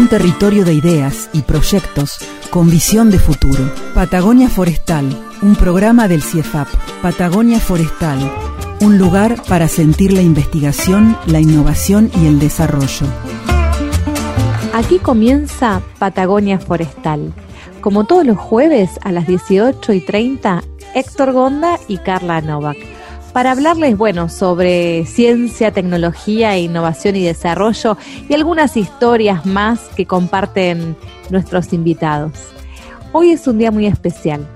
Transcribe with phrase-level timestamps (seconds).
[0.00, 3.70] Un territorio de ideas y proyectos con visión de futuro.
[3.94, 5.04] Patagonia Forestal,
[5.42, 6.68] un programa del CIEFAP.
[7.02, 8.18] Patagonia Forestal,
[8.80, 13.06] un lugar para sentir la investigación, la innovación y el desarrollo.
[14.72, 17.34] Aquí comienza Patagonia Forestal.
[17.82, 22.78] Como todos los jueves a las 18 y 30, Héctor Gonda y Carla Novak.
[23.32, 27.96] Para hablarles, bueno, sobre ciencia, tecnología, innovación y desarrollo
[28.28, 30.96] y algunas historias más que comparten
[31.30, 32.32] nuestros invitados.
[33.12, 34.48] Hoy es un día muy especial.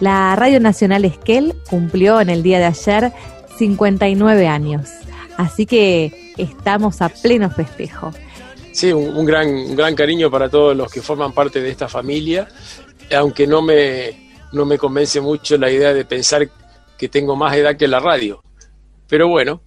[0.00, 3.12] La Radio Nacional Esquel cumplió en el día de ayer
[3.58, 4.88] 59 años,
[5.36, 8.12] así que estamos a pleno festejo.
[8.72, 11.88] Sí, un, un gran, un gran cariño para todos los que forman parte de esta
[11.88, 12.48] familia,
[13.14, 16.48] aunque no me, no me convence mucho la idea de pensar
[16.98, 18.42] que tengo más edad que la radio.
[19.08, 19.60] Pero bueno,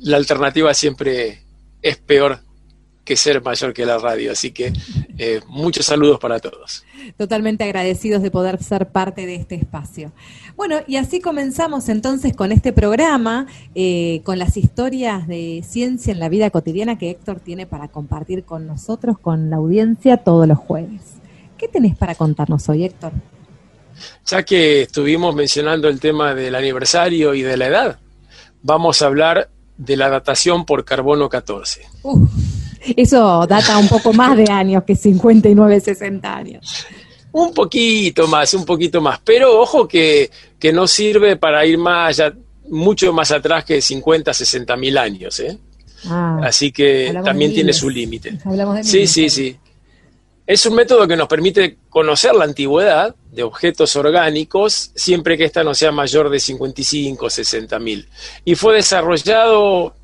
[0.00, 1.42] la alternativa siempre
[1.80, 2.40] es peor
[3.04, 4.32] que ser mayor que la radio.
[4.32, 4.72] Así que
[5.18, 6.84] eh, muchos saludos para todos.
[7.16, 10.12] Totalmente agradecidos de poder ser parte de este espacio.
[10.56, 16.20] Bueno, y así comenzamos entonces con este programa, eh, con las historias de ciencia en
[16.20, 20.58] la vida cotidiana que Héctor tiene para compartir con nosotros, con la audiencia, todos los
[20.58, 21.00] jueves.
[21.58, 23.12] ¿Qué tenés para contarnos hoy, Héctor?
[24.26, 27.98] Ya que estuvimos mencionando el tema del aniversario y de la edad,
[28.62, 31.82] vamos a hablar de la datación por carbono 14.
[32.02, 32.26] Uh,
[32.96, 36.86] eso data un poco más de años que 59, 60 años.
[37.32, 39.20] Un poquito más, un poquito más.
[39.24, 42.34] Pero ojo que, que no sirve para ir más allá,
[42.68, 45.40] mucho más atrás que 50, 60 mil años.
[45.40, 45.58] ¿eh?
[46.06, 48.38] Ah, Así que también tiene su límite.
[48.82, 49.56] Sí, sí, sí.
[50.46, 55.64] Es un método que nos permite conocer la antigüedad de objetos orgánicos siempre que ésta
[55.64, 58.06] no sea mayor de 55 o 60 mil.
[58.44, 59.96] Y fue desarrollado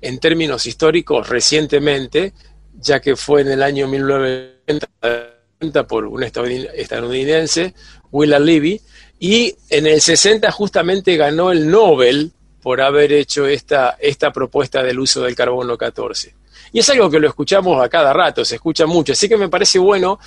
[0.00, 2.32] en términos históricos recientemente,
[2.80, 7.74] ya que fue en el año 1990 por un estadounid- estadounidense,
[8.12, 8.80] Willard Levy,
[9.18, 12.32] y en el 60 justamente ganó el Nobel
[12.62, 16.34] por haber hecho esta, esta propuesta del uso del carbono 14.
[16.72, 19.48] Y es algo que lo escuchamos a cada rato, se escucha mucho, así que me
[19.48, 20.18] parece bueno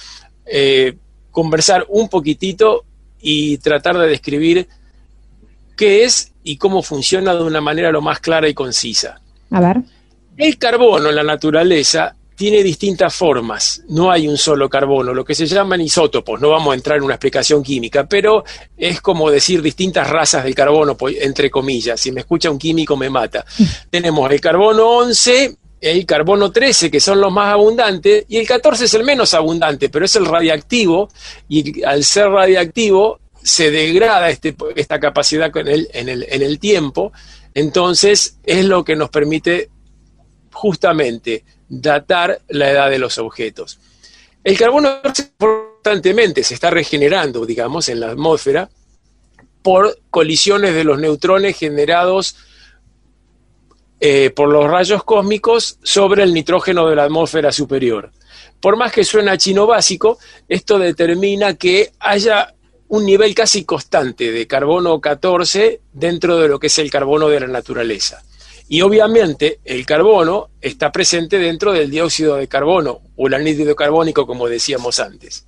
[0.46, 0.94] eh,
[1.34, 2.86] conversar un poquitito
[3.20, 4.70] y tratar de describir
[5.76, 9.20] qué es y cómo funciona de una manera lo más clara y concisa.
[9.50, 9.82] A ver.
[10.38, 15.36] El carbono en la naturaleza tiene distintas formas, no hay un solo carbono, lo que
[15.36, 18.44] se llaman isótopos, no vamos a entrar en una explicación química, pero
[18.76, 23.10] es como decir distintas razas del carbono, entre comillas, si me escucha un químico me
[23.10, 23.46] mata.
[23.90, 28.86] Tenemos el carbono 11, el carbono 13, que son los más abundantes, y el 14
[28.86, 31.10] es el menos abundante, pero es el radiactivo,
[31.50, 36.60] y al ser radiactivo se degrada este- esta capacidad en el, en el- en el
[36.60, 37.12] tiempo,
[37.54, 39.70] entonces es lo que nos permite
[40.54, 43.80] justamente datar la edad de los objetos.
[44.44, 45.02] El carbono
[45.38, 48.70] constantemente se está regenerando, digamos, en la atmósfera
[49.62, 52.36] por colisiones de los neutrones generados
[54.06, 58.12] eh, por los rayos cósmicos sobre el nitrógeno de la atmósfera superior.
[58.60, 60.18] Por más que suena chino básico,
[60.50, 62.54] esto determina que haya
[62.90, 67.40] un nivel casi constante de carbono 14 dentro de lo que es el carbono de
[67.40, 68.22] la naturaleza.
[68.68, 74.28] Y obviamente el carbono está presente dentro del dióxido de carbono o el anhídrido carbónico,
[74.28, 75.48] como decíamos antes.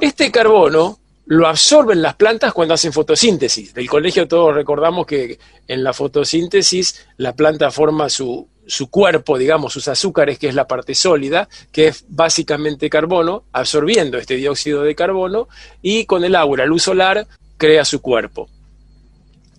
[0.00, 3.72] Este carbono lo absorben las plantas cuando hacen fotosíntesis.
[3.72, 9.72] Del colegio todos recordamos que en la fotosíntesis la planta forma su, su cuerpo, digamos,
[9.72, 14.94] sus azúcares, que es la parte sólida, que es básicamente carbono, absorbiendo este dióxido de
[14.94, 15.48] carbono
[15.80, 18.48] y con el agua, la luz solar, crea su cuerpo.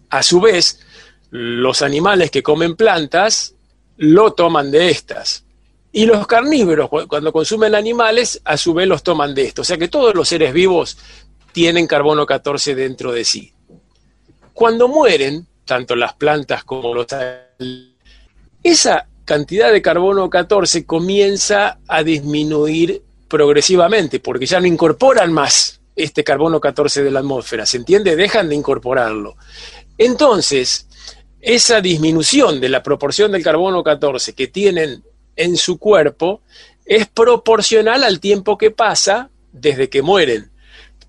[0.10, 0.80] A su vez,
[1.32, 3.56] los animales que comen plantas
[3.98, 5.44] lo toman de estas.
[5.92, 9.62] Y los carnívoros, cu- cuando consumen animales, a su vez los toman de esto.
[9.62, 10.98] O sea que todos los seres vivos
[11.56, 13.54] tienen carbono 14 dentro de sí.
[14.54, 17.08] Cuando mueren, tanto las plantas como los
[18.62, 26.26] esa cantidad de carbono 14 comienza a disminuir progresivamente, porque ya no incorporan más este
[26.26, 28.18] carbono 14 de la atmósfera, ¿se entiende?
[28.18, 29.38] Dejan de incorporarlo.
[29.98, 30.90] Entonces,
[31.40, 35.06] esa disminución de la proporción del carbono 14 que tienen
[35.38, 36.42] en su cuerpo
[36.84, 40.52] es proporcional al tiempo que pasa desde que mueren.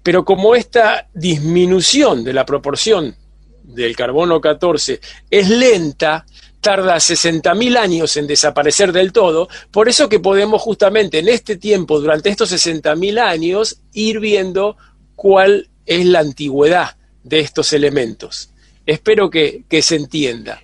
[0.07, 3.17] Pero como esta disminución de la proporción
[3.65, 6.25] del carbono 14 es lenta,
[6.61, 11.99] tarda 60.000 años en desaparecer del todo, por eso que podemos justamente en este tiempo,
[11.99, 14.77] durante estos 60.000 años, ir viendo
[15.17, 18.51] cuál es la antigüedad de estos elementos.
[18.87, 20.63] Espero que, que se entienda.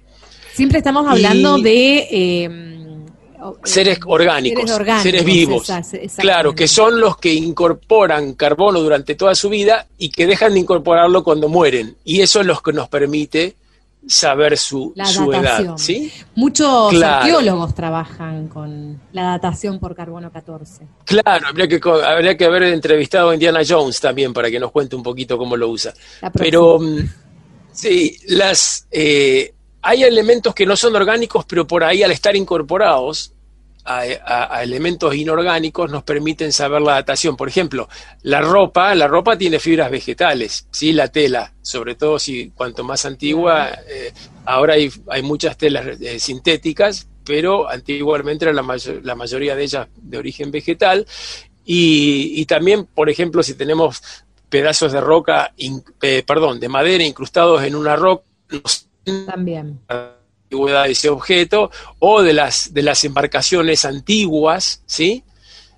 [0.55, 2.09] Siempre estamos hablando Y- de...
[2.13, 2.79] eh,
[3.65, 5.71] Seres orgánicos, Seres orgánicos, seres vivos,
[6.19, 10.61] claro, que son los que incorporan carbono durante toda su vida y que dejan de
[10.61, 11.97] incorporarlo cuando mueren.
[12.05, 13.57] Y eso es lo que nos permite
[14.07, 15.77] saber su, La su edad.
[15.77, 16.11] ¿sí?
[16.35, 17.23] Muchos Claro.
[17.25, 20.87] arqueólogos trabajan con la datación por carbono 14.
[21.05, 24.73] Claro, habría que, co- habría que haber entrevistado a Indiana Jones también para que nos
[24.73, 25.95] cuente un poquito cómo lo usa.
[26.35, 26.99] Pero mm,
[27.73, 33.33] sí, las eh, hay elementos que no son orgánicos, pero por ahí al estar incorporados
[33.85, 37.37] a, elementos inorgánicos nos permiten saber la datación.
[37.37, 37.89] Por ejemplo,
[38.23, 43.05] la ropa, la ropa tiene fibras vegetales, sí, la tela, sobre todo si cuanto más
[43.07, 44.13] antigua, eh,
[44.45, 49.65] ahora hay, hay muchas telas eh, sintéticas, pero antiguamente era la, mayo- la mayoría de
[49.65, 51.07] ellas de origen vegetal.
[51.65, 54.03] Y, y también, por ejemplo, si tenemos
[54.49, 55.55] pedazos de roca,
[56.03, 58.89] eh, perdón, de madera incrustados en una roca, nos
[59.27, 59.81] También.
[59.89, 65.25] antigüedad de ese objeto o de las, de las embarcaciones antiguas, ¿sí?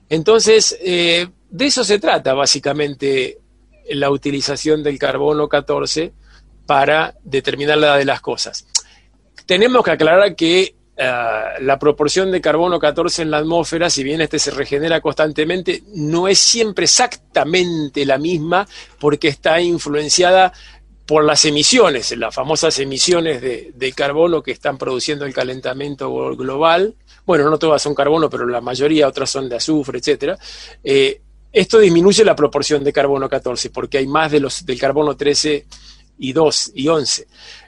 [0.09, 3.39] Entonces, eh, de eso se trata básicamente
[3.91, 6.13] la utilización del carbono 14
[6.67, 8.67] para determinar la edad de las cosas.
[9.47, 14.21] Tenemos que aclarar que ah, la proporción de carbono 14 en la atmósfera, si bien
[14.21, 18.67] este se regenera constantemente, no es siempre exactamente la misma
[18.99, 20.53] porque está influenciada
[21.07, 26.95] por las emisiones, las famosas emisiones de, carbono que están produciendo el calentamiento global.
[27.27, 30.39] Bueno, no todas son carbono, pero la mayoría, otras son de azufre, etcétera.
[30.83, 31.21] Eh,
[31.53, 35.67] esto disminuye la proporción de carbono 14 porque hay más de los del carbono 13
[36.19, 37.27] y 2 y 11.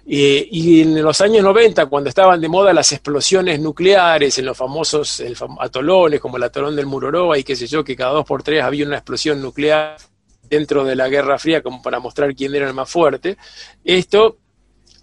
[0.09, 4.57] Eh, y en los años 90, cuando estaban de moda las explosiones nucleares en los
[4.57, 5.23] famosos
[5.61, 8.63] atolones, como el atolón del Mururoa y qué sé yo, que cada dos por tres
[8.63, 9.97] había una explosión nuclear
[10.49, 13.37] dentro de la Guerra Fría como para mostrar quién era el más fuerte,
[13.85, 14.39] esto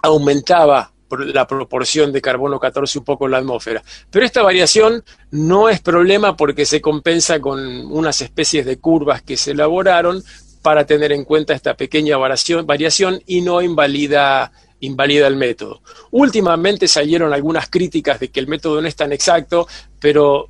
[0.02, 3.84] aumentaba la proporción de carbono 14 un poco en la atmósfera.
[4.10, 7.60] Pero esta variación no es problema porque se compensa con
[7.92, 10.24] unas especies de curvas que se elaboraron
[10.62, 15.82] para tener en cuenta esta pequeña variación, variación y no invalida, invalida el método.
[16.12, 19.68] Últimamente salieron algunas críticas de que el método no es tan exacto,
[20.00, 20.48] pero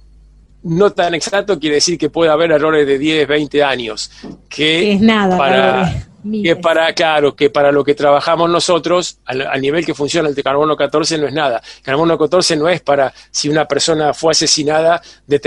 [0.64, 4.12] no tan exacto quiere decir que puede haber errores de 10, 20 años.
[4.50, 9.62] Que Es nada, para, que para, claro, que para lo que trabajamos nosotros, al, al
[9.62, 11.62] nivel que funciona el de carbono 14 no es nada.
[11.82, 15.40] Carbono 14 no es para si una persona fue asesinada de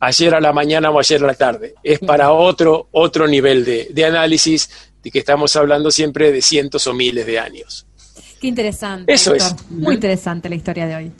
[0.00, 1.74] ayer a la mañana o ayer a la tarde.
[1.82, 4.70] Es para otro, otro nivel de, de análisis
[5.02, 7.87] de que estamos hablando siempre de cientos o miles de años.
[8.40, 9.12] Qué interesante.
[9.12, 9.56] Eso Héctor.
[9.58, 9.70] es.
[9.70, 11.12] Muy interesante la historia de hoy.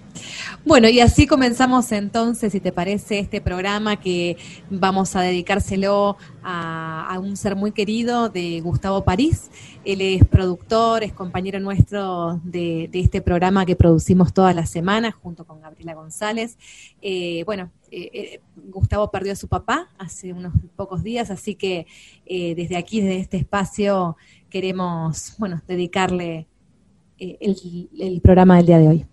[0.65, 4.37] Bueno, y así comenzamos entonces, si te parece, este programa que
[4.71, 9.51] vamos a dedicárselo a, a un ser muy querido de Gustavo París.
[9.85, 15.15] Él es productor, es compañero nuestro de, de este programa que producimos todas las semanas
[15.15, 16.59] junto con Gabriela González.
[17.01, 21.87] Eh, bueno, eh, eh, Gustavo perdió a su papá hace unos pocos días, así que
[22.27, 24.17] desde aquí, desde este espacio,
[24.51, 26.47] queremos, bueno, dedicarle
[27.19, 29.07] el, el programa del día de hoy.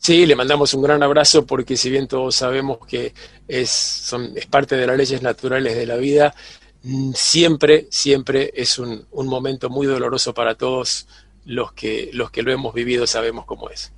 [0.00, 3.12] Sí, le mandamos un gran abrazo porque si bien todos sabemos que
[3.46, 6.34] es, son, es parte de las leyes naturales de la vida,
[6.82, 11.06] mm, siempre, siempre es un, un momento muy doloroso para todos
[11.44, 13.92] los que, los que lo hemos vivido, sabemos cómo es.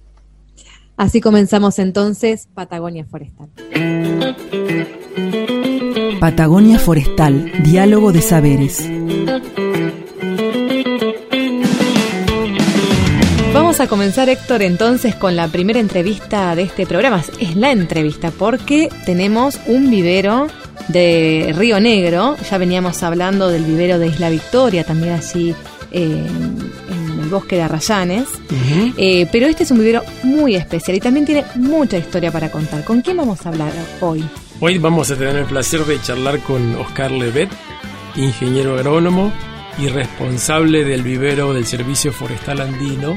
[0.97, 3.51] Así comenzamos entonces Patagonia Forestal.
[6.19, 8.89] Patagonia Forestal, diálogo de saberes.
[13.73, 17.25] Vamos a comenzar, Héctor, entonces con la primera entrevista de este programa.
[17.41, 20.49] Es la entrevista porque tenemos un vivero
[20.89, 22.37] de Río Negro.
[22.51, 25.55] Ya veníamos hablando del vivero de Isla Victoria, también allí
[25.91, 26.23] eh,
[26.91, 28.29] en el bosque de Arrayanes.
[28.99, 32.85] Eh, pero este es un vivero muy especial y también tiene mucha historia para contar.
[32.85, 34.23] ¿Con quién vamos a hablar hoy?
[34.61, 37.49] Hoy vamos a tener el placer de charlar con Oscar Levet,
[38.17, 39.33] ingeniero agrónomo
[39.79, 43.17] y responsable del vivero del Servicio Forestal Andino,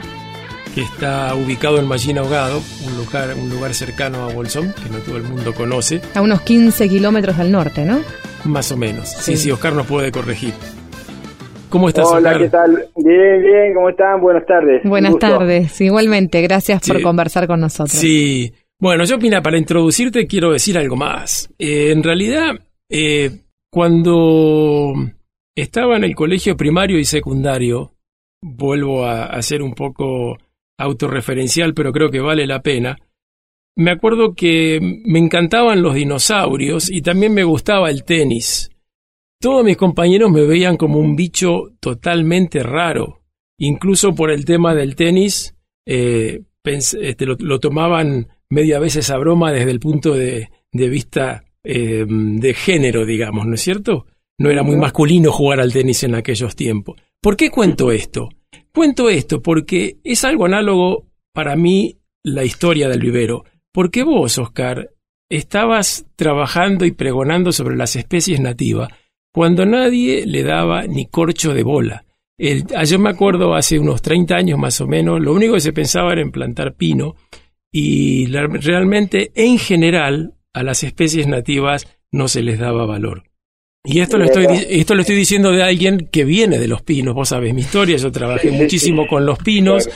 [0.75, 4.97] que está ubicado en Mallina Ahogado, un lugar, un lugar cercano a Bolsón, que no
[4.99, 7.99] todo el mundo conoce, A unos 15 kilómetros al norte, ¿no?
[8.43, 9.09] más o menos.
[9.09, 9.37] Sí, Sí.
[9.37, 10.53] sí, Oscar nos puede corregir.
[11.69, 12.41] ¿Cómo estás, Hola, Oscar?
[12.43, 12.71] ¿qué tal?
[12.95, 14.21] Bien, bien, ¿cómo están?
[14.21, 14.81] Buenas tardes.
[14.83, 16.41] Buenas tardes, igualmente.
[16.41, 17.97] Gracias por conversar con nosotros.
[17.97, 18.53] Sí.
[18.79, 21.49] Bueno, yo, Pina, para introducirte quiero decir algo más.
[21.57, 22.51] Eh, en realidad,
[22.89, 23.31] eh,
[23.71, 24.93] cuando
[25.55, 27.93] estaba en el colegio primario y secundario,
[28.41, 30.37] vuelvo a, a ser un poco
[30.77, 32.97] autorreferencial, pero creo que vale la pena.
[33.77, 38.69] Me acuerdo que me encantaban los dinosaurios y también me gustaba el tenis.
[39.41, 43.21] Todos mis compañeros me veían como un bicho totalmente raro.
[43.57, 45.55] Incluso por el tema del tenis,
[45.85, 52.53] eh, este, lo, tomaban media vez esa broma desde el punto de, vista eh, de
[52.53, 54.07] género, digamos, ¿no es cierto?
[54.37, 56.99] No era muy masculino jugar al tenis en aquellos tiempos.
[57.21, 58.29] ¿Por qué cuento esto?
[58.75, 63.45] Cuento esto porque es algo análogo para mí la historia del vivero.
[63.71, 64.91] Porque vos, Oscar,
[65.29, 68.89] estabas trabajando y pregonando sobre las especies nativas
[69.33, 72.05] cuando nadie le daba ni corcho de bola.
[72.37, 75.61] El, ah, yo me acuerdo hace unos 30 años más o menos, lo único que
[75.61, 77.15] se pensaba era en plantar pino
[77.71, 83.23] y realmente en general a las especies nativas no se les daba valor.
[83.85, 87.13] Y esto lo, estoy, esto lo estoy diciendo de alguien que viene de los pinos.
[87.13, 89.87] Vos sabés mi historia, yo trabajé muchísimo con los pinos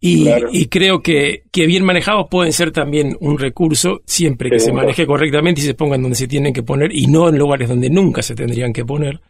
[0.00, 4.72] y, y, creo que, que bien manejados pueden ser también un recurso siempre que se
[4.72, 7.90] maneje correctamente y se pongan donde se tienen que poner y no en lugares donde
[7.90, 9.20] nunca se tendrían que poner.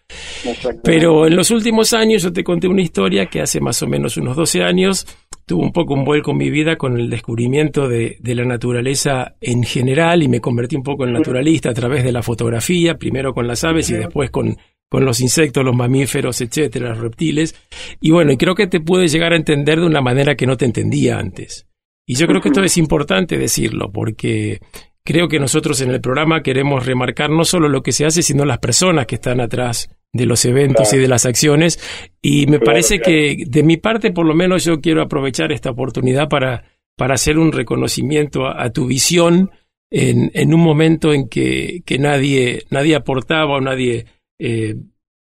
[0.82, 4.16] Pero en los últimos años yo te conté una historia que hace más o menos
[4.16, 5.06] unos 12 años
[5.46, 9.36] tuvo un poco un vuelco en mi vida con el descubrimiento de, de, la naturaleza
[9.40, 13.32] en general y me convertí un poco en naturalista a través de la fotografía, primero
[13.32, 14.56] con las aves y después con,
[14.88, 17.54] con los insectos, los mamíferos, etcétera, los reptiles.
[18.00, 20.56] Y bueno, y creo que te puede llegar a entender de una manera que no
[20.56, 21.66] te entendía antes.
[22.06, 24.60] Y yo creo que esto es importante decirlo, porque
[25.06, 28.44] creo que nosotros en el programa queremos remarcar no solo lo que se hace, sino
[28.44, 31.78] las personas que están atrás de los eventos y de las acciones.
[32.20, 36.28] Y me parece que de mi parte, por lo menos, yo quiero aprovechar esta oportunidad
[36.28, 36.64] para,
[36.96, 39.50] para hacer un reconocimiento a, tu visión
[39.90, 44.06] en, en, un momento en que, que nadie, nadie aportaba o nadie
[44.38, 44.75] eh,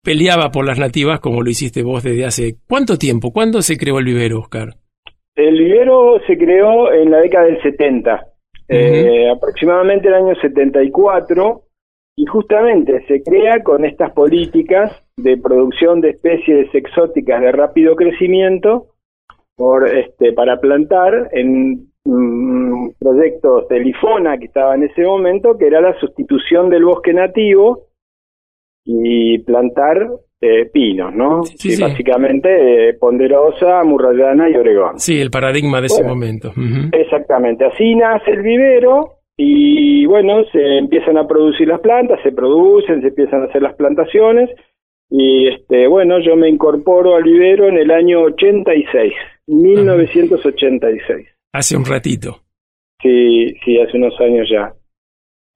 [0.02, 3.32] peleaba por las nativas como lo hiciste vos desde hace cuánto tiempo.
[3.32, 4.70] ¿Cuándo se creó el vivero, Oscar?
[5.34, 8.26] El vivero se creó en la década del 70,
[8.68, 11.62] eh, aproximadamente el año 74
[12.16, 18.88] y justamente se crea con estas políticas de producción de especies exóticas de rápido crecimiento
[19.54, 25.66] por este para plantar en mm, proyectos de Lifona que estaba en ese momento que
[25.66, 27.86] era la sustitución del bosque nativo
[28.84, 30.08] y plantar
[30.40, 31.44] eh, pinos, ¿no?
[31.44, 34.98] Sí, Básicamente eh, Ponderosa, Murrayana y Oregón.
[34.98, 36.52] Sí, el paradigma de ese momento.
[36.92, 43.00] Exactamente, así nace el vivero y bueno, se empiezan a producir las plantas, se producen,
[43.00, 44.50] se empiezan a hacer las plantaciones
[45.08, 49.12] y este bueno, yo me incorporo al vivero en el año 86,
[49.46, 51.26] 1986.
[51.52, 52.40] Hace un ratito.
[53.00, 54.72] Sí, sí, hace unos años ya.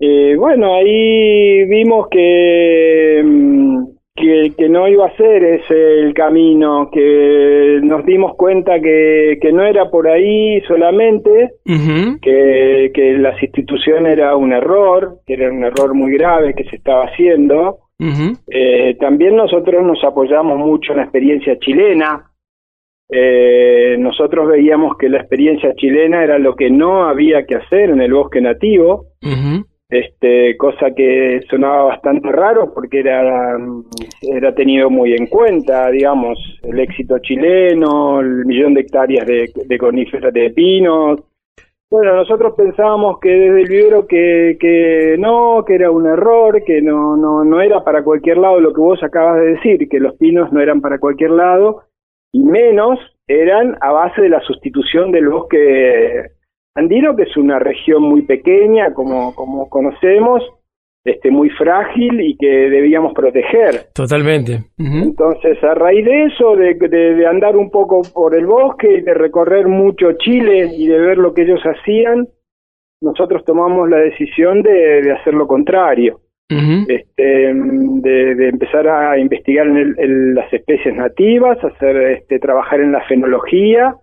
[0.02, 3.22] Eh, bueno, ahí vimos que
[4.20, 9.64] que, no iba a ser ese el camino, que nos dimos cuenta que, que no
[9.64, 15.94] era por ahí solamente, que, que las instituciones era un error, que era un error
[15.94, 17.78] muy grave que se estaba haciendo.
[18.46, 22.26] eh, también nosotros nos apoyamos mucho en la experiencia chilena.
[23.12, 28.00] Eh, nosotros veíamos que la experiencia chilena era lo que no había que hacer en
[28.00, 29.06] el bosque nativo
[29.90, 33.59] este, cosa que sonaba bastante raro porque era,
[34.23, 39.78] era tenido muy en cuenta, digamos, el éxito chileno, el millón de hectáreas de, de
[39.78, 41.20] coníferas de pinos.
[41.90, 46.80] Bueno, nosotros pensábamos que desde el vivero que, que no, que era un error, que
[46.80, 50.14] no, no, no era para cualquier lado lo que vos acabas de decir, que los
[50.14, 51.82] pinos no eran para cualquier lado,
[52.32, 56.30] y menos eran a base de la sustitución del bosque
[56.74, 60.42] andino, que es una región muy pequeña, como, como conocemos,
[61.04, 63.86] este, muy frágil y que debíamos proteger.
[63.94, 64.64] Totalmente.
[64.78, 69.14] Entonces, a raíz de eso, de, de, andar un poco por el bosque y de
[69.14, 72.28] recorrer mucho Chile y de ver lo que ellos hacían,
[73.00, 76.20] nosotros tomamos la decisión de, de hacer lo contrario.
[76.50, 83.02] este, de, empezar a investigar en, en, las especies nativas, hacer este, trabajar en la
[83.06, 83.94] fenología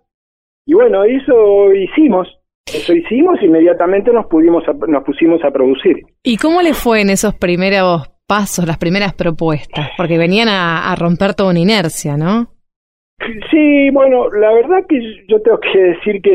[0.67, 2.27] y bueno, eso hicimos.
[2.73, 6.01] Eso hicimos, inmediatamente nos, pudimos nos pusimos a producir.
[6.23, 9.91] ¿Y cómo le fue en esos primeros pasos, las primeras propuestas?
[9.95, 12.47] Porque venían a, romper toda una inercia, ¿no?
[13.49, 16.31] Sí, bueno, la verdad que yo tengo que decir que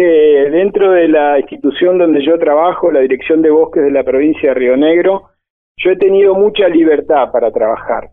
[0.50, 4.54] dentro de la institución donde yo trabajo, la Dirección de Bosques de la provincia de
[4.54, 5.30] Río Negro,
[5.76, 8.10] yo he tenido mucha libertad para trabajar.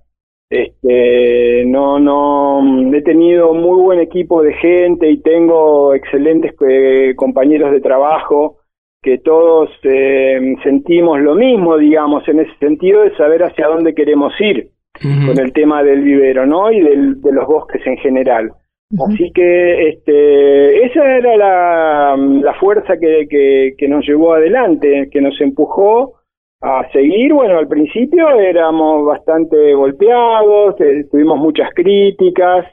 [0.50, 7.72] Este, no, no, he tenido muy buen equipo de gente y tengo excelentes eh, compañeros
[7.72, 8.58] de trabajo
[9.02, 14.34] que todos eh, sentimos lo mismo, digamos, en ese sentido de saber hacia dónde queremos
[14.40, 14.72] ir.
[15.02, 16.72] con el tema del vivero, ¿no?
[16.72, 18.52] Y del, de los bosques en general.
[18.98, 25.22] Así que este, esa era la, la fuerza que, que, que, nos llevó adelante, que
[25.22, 26.16] nos empujó
[26.62, 27.34] a seguir.
[27.34, 32.66] Bueno, al principio éramos bastante golpeados, eh, tuvimos muchas críticas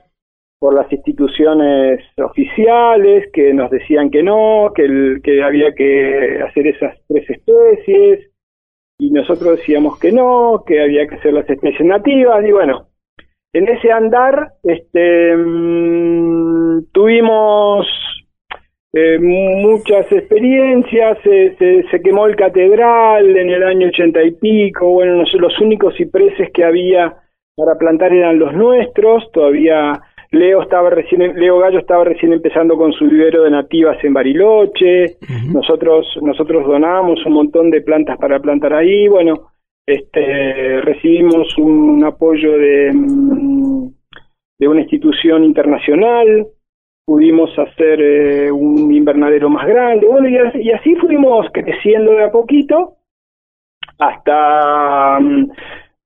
[0.58, 6.66] por las instituciones oficiales que nos decían que no, que, el, que había que hacer
[6.68, 8.30] esas tres especies
[8.98, 12.88] y nosotros decíamos que no, que había que hacer las especies nativas y bueno,
[13.52, 17.86] en ese andar este, mm, tuvimos
[18.98, 21.54] eh, muchas experiencias, se,
[21.90, 26.64] se, quemó el catedral en el año ochenta y pico, bueno, los únicos cipreses que
[26.64, 27.14] había
[27.54, 30.00] para plantar eran los nuestros, todavía
[30.30, 35.18] Leo estaba recién, Leo Gallo estaba recién empezando con su vivero de nativas en Bariloche,
[35.52, 39.50] nosotros, nosotros donamos un montón de plantas para plantar ahí, bueno,
[39.86, 43.88] este, recibimos un apoyo de, mm,
[44.58, 46.46] de una institución internacional,
[47.06, 52.96] pudimos hacer eh, un invernadero más grande, bueno, y, así fuimos creciendo de a poquito
[53.98, 55.50] hasta mm,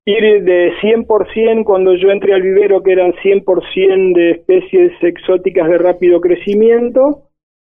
[0.05, 5.79] ir de 100% cuando yo entré al vivero, que eran 100% de especies exóticas de
[5.79, 7.23] rápido crecimiento,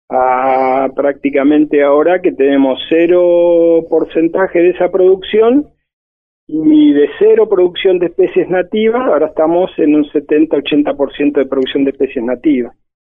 [0.09, 5.67] a prácticamente ahora que tenemos cero porcentaje de esa producción
[6.47, 11.91] y de cero producción de especies nativas, ahora estamos en un 70-80% de producción de
[11.91, 12.77] especies nativas.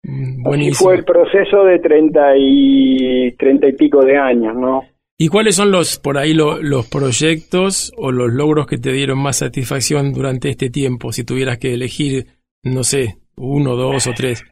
[0.09, 4.83] Mm, Así fue el proceso de 30 y, 30 y pico de años, ¿no?
[5.19, 9.39] ¿Y cuáles son los, por ahí, los proyectos o los logros que te dieron más
[9.39, 11.11] satisfacción durante este tiempo?
[11.11, 12.27] Si tuvieras que elegir,
[12.63, 14.45] no sé, uno, dos o tres.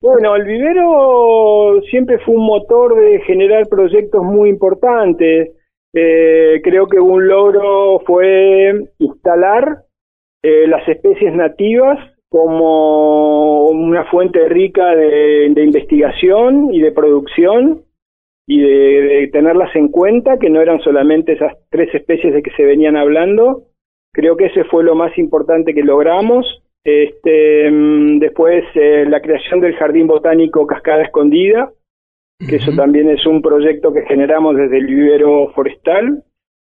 [0.00, 5.50] Bueno, el vivero siempre fue un motor de generar proyectos muy importantes.
[5.94, 9.84] Eh, creo que un logro fue instalar
[10.42, 11.98] eh, las especies nativas
[12.28, 17.82] como una fuente rica de, investigación y de producción
[18.46, 22.64] y de, tenerlas en cuenta, que no eran solamente esas tres especies de que se
[22.64, 23.64] venían hablando.
[24.12, 26.62] Creo que ese fue lo más importante que logramos.
[26.84, 31.70] Este, mm, después, eh, la creación del Jardín Botánico Cascada Escondida,
[32.38, 36.22] que eso también es un proyecto que generamos desde el vivero forestal.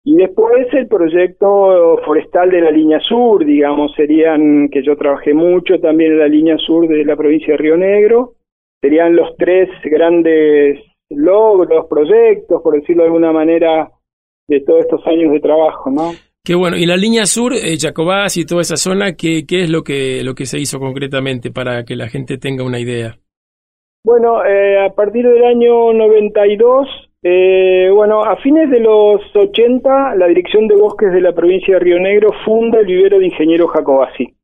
[0.05, 5.79] Y después el proyecto forestal de la línea sur, digamos, serían, que yo trabajé mucho
[5.79, 8.33] también en la línea sur de la provincia de Río Negro,
[8.81, 13.91] serían los tres grandes logros, proyectos, por decirlo de alguna manera,
[14.49, 16.11] de todos estos años de trabajo, ¿no?
[16.45, 16.75] Qué bueno.
[16.75, 20.21] Y la línea sur, eh, Jacobás y toda esa zona, ¿qué, ¿qué es lo que,
[20.25, 23.17] lo que se hizo concretamente para que la gente tenga una idea?
[24.03, 26.87] Bueno, eh, a partir del año 92,
[27.25, 31.79] eh, bueno, a fines de los 80, la Dirección de Bosques de la provincia de
[31.79, 34.35] Río Negro funda el vivero de ingeniero Jacobasi.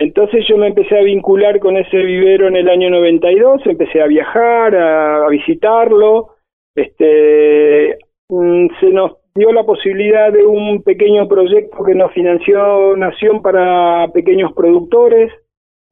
[0.00, 4.06] Entonces yo me empecé a vincular con ese vivero en el año 92, empecé a
[4.06, 6.30] viajar, a, visitarlo,
[6.74, 13.40] este, mm, se nos dio la posibilidad de un pequeño proyecto que nos financió Nación
[13.40, 15.32] para pequeños productores,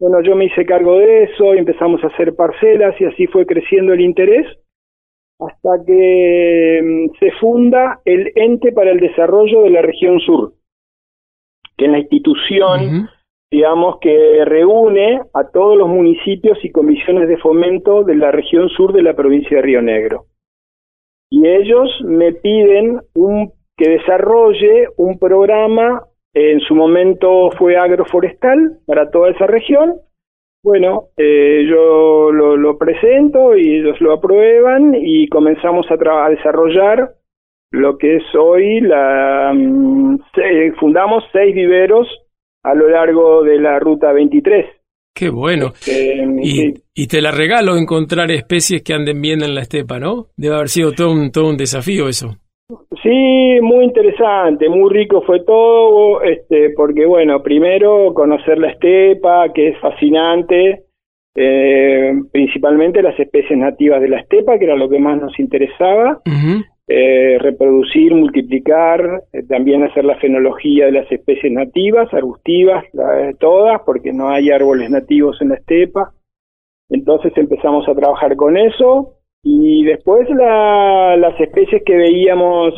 [0.01, 3.47] bueno, yo me hice cargo de eso y empezamos a hacer parcelas y así fue
[3.47, 4.49] creciendo el interés
[5.49, 10.55] hasta que mm, se funda el Ente para el Desarrollo de la Región Sur,
[11.77, 13.09] que es la institución,
[13.51, 18.93] digamos, que reúne a todos los municipios y comisiones de fomento de la región sur
[18.93, 20.27] de la provincia de Río Negro.
[21.31, 29.11] Y ellos me piden un, que desarrolle un programa en su momento fue agroforestal para
[29.11, 29.97] toda esa región.
[30.63, 37.15] Bueno, eh, yo lo, presento y ellos lo aprueban y comenzamos a, a desarrollar
[37.73, 39.53] lo que es hoy la...
[39.55, 40.19] Mm,
[40.79, 42.07] fundamos seis viveros
[42.63, 44.67] a lo largo de la ruta 23.
[45.15, 45.73] Qué bueno.
[45.75, 50.29] Este, y, y, te la regalo encontrar especies que anden bien en la estepa, ¿no?
[50.37, 52.39] Debe haber sido todo un, todo un desafío eso.
[53.03, 59.69] Sí, muy interesante, muy rico fue todo, este, porque bueno, primero conocer la estepa, que
[59.69, 60.85] es fascinante,
[61.35, 66.21] eh, principalmente las especies nativas de la estepa, que era lo que más nos interesaba,
[66.89, 72.85] eh, reproducir, multiplicar, eh, también hacer la fenología de las especies nativas, arbustivas,
[73.39, 76.13] todas, porque no hay árboles nativos en la estepa.
[76.91, 82.75] Entonces empezamos a trabajar con eso, y después la, las especies que veíamos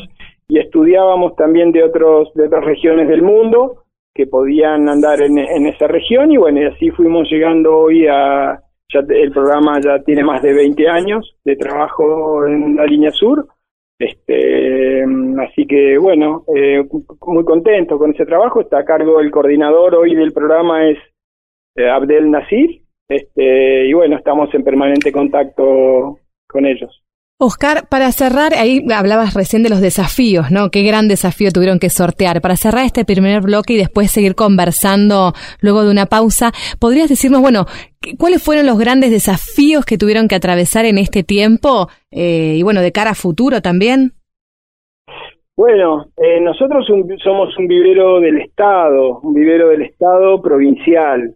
[0.48, 5.88] y estudiábamos también de, otros, de otras regiones del mundo que podían andar en, esa
[5.88, 8.60] región y bueno, y así fuimos llegando hoy a,
[8.92, 13.46] ya el programa ya tiene más de 20 años de trabajo en la línea sur,
[13.98, 15.04] Este,
[15.40, 16.84] así que bueno, eh,
[17.26, 18.60] muy contento con ese trabajo.
[18.60, 20.98] Está a cargo el coordinador hoy del programa es
[21.76, 22.82] eh, Abdel Nasir.
[23.08, 26.18] Este, y bueno, estamos en permanente contacto
[26.54, 27.02] con ellos.
[27.36, 30.70] Oscar, para cerrar, ahí hablabas recién de los desafíos, ¿no?
[30.70, 32.40] Qué gran desafío tuvieron que sortear.
[32.40, 37.40] Para cerrar este primer bloque y después seguir conversando luego de una pausa, ¿podrías decirnos,
[37.40, 37.66] bueno,
[38.18, 42.80] cuáles fueron los grandes desafíos que tuvieron que atravesar en este tiempo eh, y bueno,
[42.82, 44.12] de cara a futuro también?
[45.56, 46.86] Bueno, eh, nosotros
[47.22, 51.34] somos un vivero del Estado, un vivero del Estado provincial.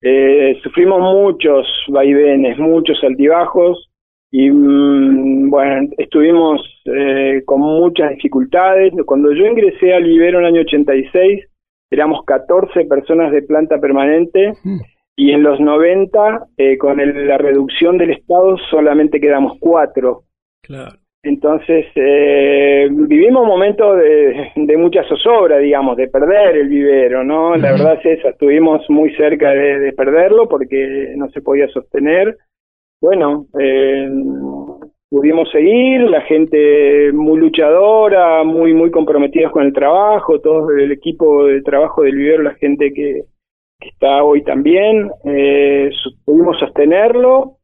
[0.00, 3.90] Eh, sufrimos muchos vaivenes, muchos altibajos
[4.36, 8.92] y mm, bueno, estuvimos eh, con muchas dificultades.
[9.06, 11.44] Cuando yo ingresé al vivero en el año 86,
[11.88, 14.80] éramos 14 personas de planta permanente mm.
[15.14, 16.96] y en los 90, eh, con
[17.28, 20.24] la reducción del Estado, solamente quedamos 4.
[20.64, 20.98] Claro.
[21.22, 27.54] Entonces, eh, vivimos momentos de, de, mucha zozobra, digamos, de perder el vivero, ¿no?
[27.54, 32.36] La verdad es esa, estuvimos muy cerca de perderlo porque no se podía sostener
[33.04, 34.08] bueno, eh,
[35.10, 41.44] pudimos seguir, la gente muy luchadora, muy muy comprometida con el trabajo, todo el equipo
[41.44, 43.24] de trabajo del vivero, la gente que,
[43.80, 45.90] está hoy también, eh,
[46.24, 47.58] pudimos sostenerlo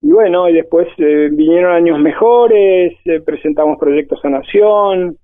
[0.00, 5.16] y bueno, y después eh, vinieron años mejores, eh, presentamos proyectos a Nación,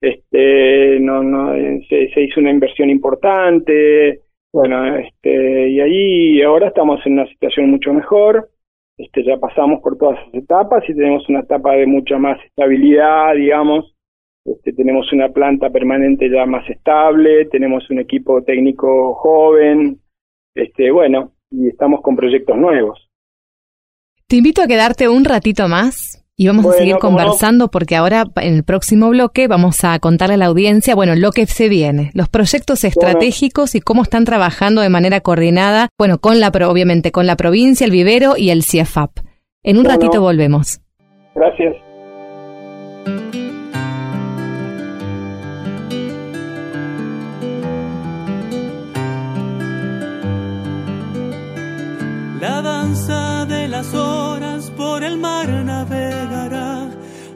[0.00, 1.52] este, no, no,
[1.88, 4.20] se, se, hizo una inversión importante,
[4.52, 8.50] bueno, este, y ahí ahora estamos en una situación mucho mejor.
[8.98, 13.34] Este, ya pasamos por todas esas etapas y tenemos una etapa de mucha más estabilidad,
[13.34, 13.94] digamos.
[14.44, 20.00] Este, tenemos una planta permanente ya más estable, tenemos un equipo técnico joven,
[20.54, 23.10] este, bueno, y estamos con proyectos nuevos.
[24.28, 28.54] Te invito a quedarte un ratito más y vamos a seguir conversando porque ahora en
[28.54, 32.28] el próximo bloque vamos a contarle a la audiencia, bueno, lo que se viene, los
[32.28, 37.36] proyectos estratégicos y cómo están trabajando de manera coordinada, bueno, con la obviamente con la
[37.36, 39.18] provincia, el vivero y el CIEFAP.
[39.62, 40.80] En un ratito volvemos.
[41.34, 41.76] Gracias.
[52.40, 56.25] La danza de las horas por el mar navegará,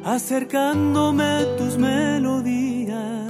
[0.04, 3.26] acercándome tus melodías.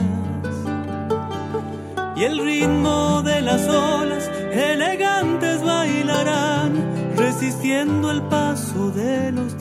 [2.17, 9.57] Y el ritmo de las olas elegantes bailarán, resistiendo el paso de los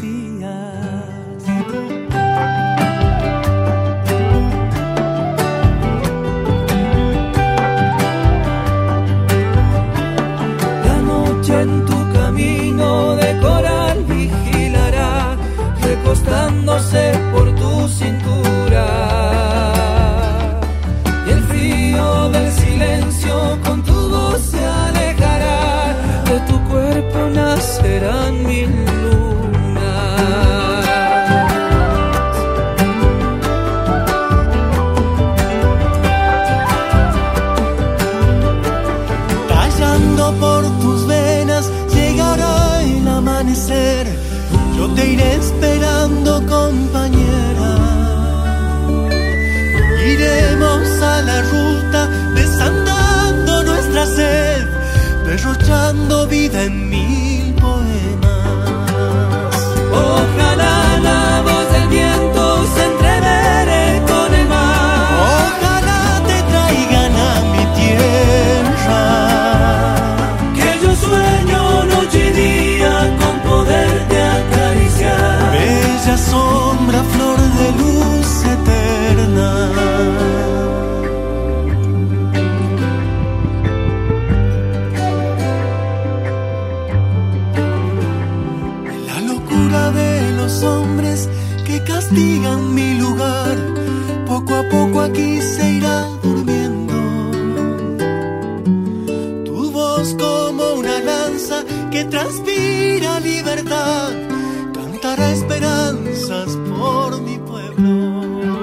[16.10, 18.86] recostándose por tu cintura.
[21.28, 25.96] Y el frío del silencio con tu voz se alejará,
[26.26, 28.59] de tu cuerpo nacerán mil
[56.60, 56.89] and
[102.20, 104.12] transpira libertad,
[104.74, 108.60] cantará esperanzas por mi pueblo.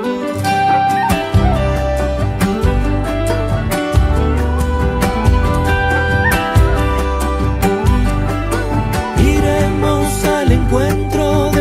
[9.19, 11.57] Iremos al encuentro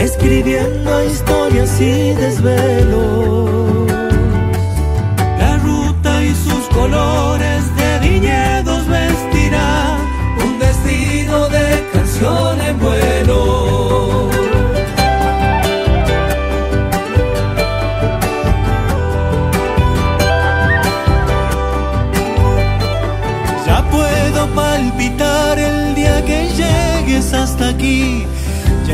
[0.00, 3.37] escribiendo historias y desvelos.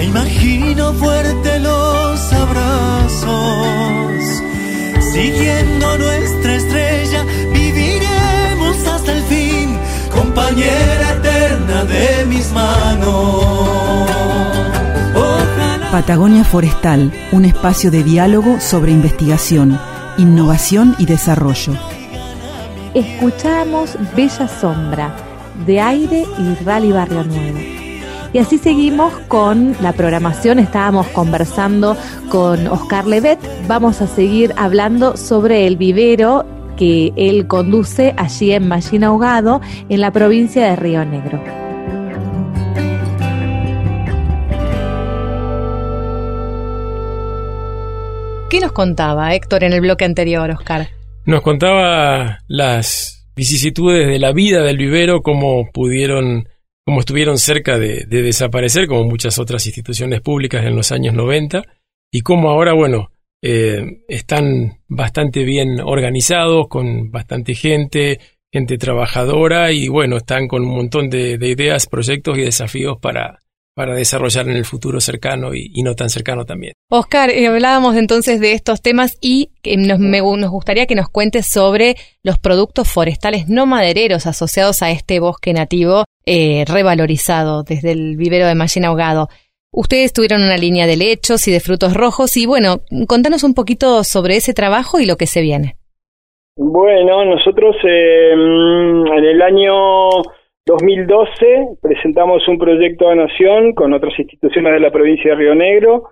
[0.06, 3.32] Imagino fuerte los abrazos.
[5.12, 9.78] Siguiendo nuestra estrella, viviremos hasta el fin,
[10.12, 14.08] compañera eterna de mis manos.
[15.14, 15.90] Ojalá.
[15.90, 19.80] Patagonia Forestal, un espacio de diálogo sobre investigación,
[20.18, 21.72] innovación y desarrollo.
[22.92, 25.16] Escuchamos Bella Sombra
[25.66, 27.83] de Aire y Rally Barrio Nuevo.
[28.34, 30.58] Y así seguimos con la programación.
[30.58, 31.96] Estábamos conversando
[32.30, 33.38] con Oscar Levet.
[33.68, 36.44] Vamos a seguir hablando sobre el vivero
[36.76, 41.40] que él conduce allí en Mallina Ahogado, en la provincia de Río Negro.
[48.50, 50.88] ¿Qué nos contaba Héctor en el bloque anterior, Oscar?
[51.24, 56.48] Nos contaba las vicisitudes de la vida del vivero, cómo pudieron,
[56.84, 61.64] cómo estuvieron cerca de, de desaparecer, como muchas otras instituciones públicas en los años 90,
[62.12, 63.10] y cómo ahora, bueno,
[63.42, 68.20] eh, están bastante bien organizados, con bastante gente,
[68.52, 73.40] gente trabajadora, y bueno, están con un montón de ideas, proyectos y desafíos para,
[73.74, 76.74] para desarrollar en el futuro cercano y, y no tan cercano también.
[76.90, 81.08] Oscar, eh, hablábamos entonces de estos temas y que nos, me- nos gustaría que nos
[81.08, 87.92] cuentes sobre los productos forestales no madereros asociados a este bosque nativo eh, revalorizado desde
[87.92, 89.28] el vivero de Mallina Ahogado.
[89.72, 94.04] Ustedes tuvieron una línea de lechos y de frutos rojos y bueno, contanos un poquito
[94.04, 95.76] sobre ese trabajo y lo que se viene.
[96.56, 99.72] Bueno, nosotros eh, en el año
[100.66, 106.04] 2012 presentamos un proyecto de nación con otras instituciones de la provincia de Río Negro,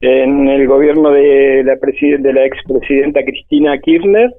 [0.00, 4.34] en el gobierno de la, de la expresidenta Cristina Kirchner,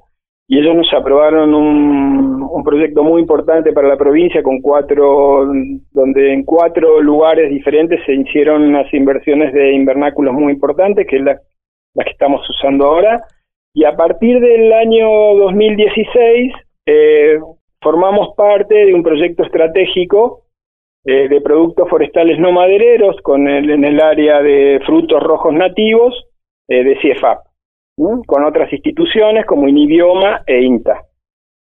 [0.46, 5.50] y ellos nos aprobaron un, un proyecto muy importante para la provincia con cuatro,
[5.92, 11.22] donde en cuatro lugares diferentes se hicieron unas inversiones de invernáculos muy importantes, que es
[11.22, 11.40] la,
[11.94, 13.24] la que estamos usando ahora.
[13.72, 16.52] Y a partir del año 2016
[16.84, 17.38] eh,
[17.84, 20.42] formamos parte de un proyecto estratégico
[21.04, 26.14] eh, de productos forestales no madereros con el, en el área de frutos rojos nativos
[26.66, 27.44] eh, de CIEFAP,
[28.26, 31.04] con otras instituciones como Inibioma e INTA.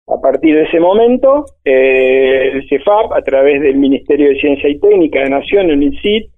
[0.07, 4.79] A partir de ese momento, eh, el CIEFAP, a través del Ministerio de Ciencia y
[4.79, 6.31] Técnica de Nación, el INCIT,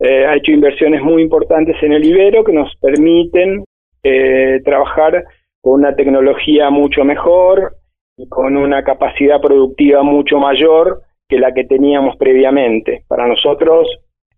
[0.00, 3.64] eh, ha hecho inversiones muy importantes en el Ibero que nos permiten
[4.04, 5.24] eh, trabajar
[5.60, 7.77] con una tecnología mucho mejor
[8.18, 13.04] y con una capacidad productiva mucho mayor que la que teníamos previamente.
[13.08, 13.86] Para nosotros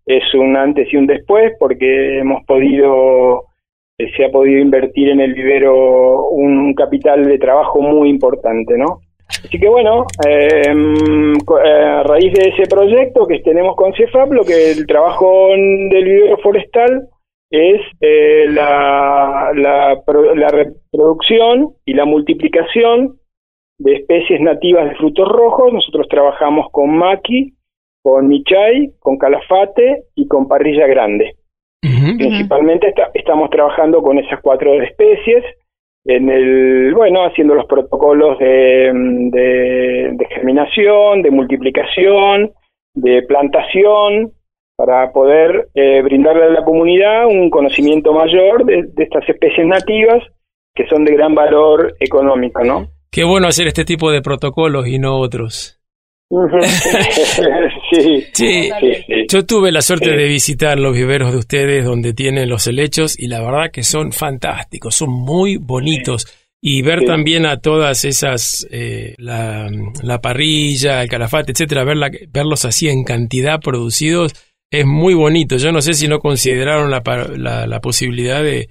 [0.05, 3.45] es un antes y un después porque hemos podido,
[3.97, 8.99] eh, se ha podido invertir en el vivero un capital de trabajo muy importante, ¿no?
[9.27, 10.05] Así que bueno,
[11.45, 15.47] co- eh, a raíz de ese proyecto que tenemos con CEFAP, lo que el trabajo
[15.49, 17.07] del vivero forestal
[17.49, 20.01] es eh, la, la,
[20.35, 23.20] la reproducción y la multiplicación
[23.83, 25.73] de especies nativas de frutos rojos.
[25.73, 27.53] Nosotros trabajamos con maqui,
[28.03, 31.35] con michay, con calafate y con parrilla grande.
[32.17, 35.43] Principalmente esta- estamos trabajando con esas cuatro especies,
[36.05, 38.91] en el, bueno, haciendo los protocolos de,
[39.31, 42.51] de, de germinación, de multiplicación,
[42.95, 44.31] de plantación,
[44.77, 50.23] para poder eh, brindarle a la comunidad un conocimiento mayor de, de estas especies nativas
[50.73, 52.87] que son de gran valor económico, ¿no?
[53.11, 55.77] Qué bueno hacer este tipo de protocolos y no otros.
[57.91, 58.69] sí, Sí,
[59.29, 63.27] yo tuve la suerte de visitar los viveros de ustedes donde tienen los helechos y
[63.27, 66.25] la verdad que son fantásticos, son muy bonitos.
[66.63, 69.67] Y ver también a todas esas, eh, la,
[70.03, 74.33] la parrilla, el calafate, etcétera, verla, verlos así en cantidad producidos
[74.69, 75.57] es muy bonito.
[75.57, 78.69] Yo no sé si no consideraron la, pa- la, la posibilidad de,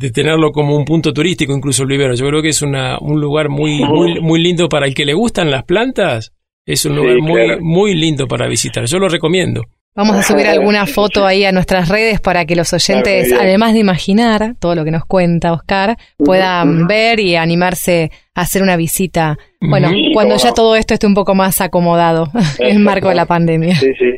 [0.00, 2.14] de tenerlo como un punto turístico, incluso el vivero.
[2.14, 5.12] Yo creo que es una, un lugar muy, muy, muy lindo para el que le
[5.12, 6.32] gustan las plantas.
[6.64, 7.58] Es un Sí, lugar muy, claro.
[7.60, 8.84] muy lindo para visitar.
[8.86, 9.62] Yo lo recomiendo.
[9.94, 13.80] Vamos a subir alguna foto ahí a nuestras redes para que los oyentes, además de
[13.80, 19.36] imaginar todo lo que nos cuenta Oscar, puedan ver y animarse a hacer una visita.
[19.60, 23.26] Bueno, cuando ya todo esto esté un poco más acomodado en el marco de la
[23.26, 23.74] pandemia.
[23.74, 24.12] Sí, sí.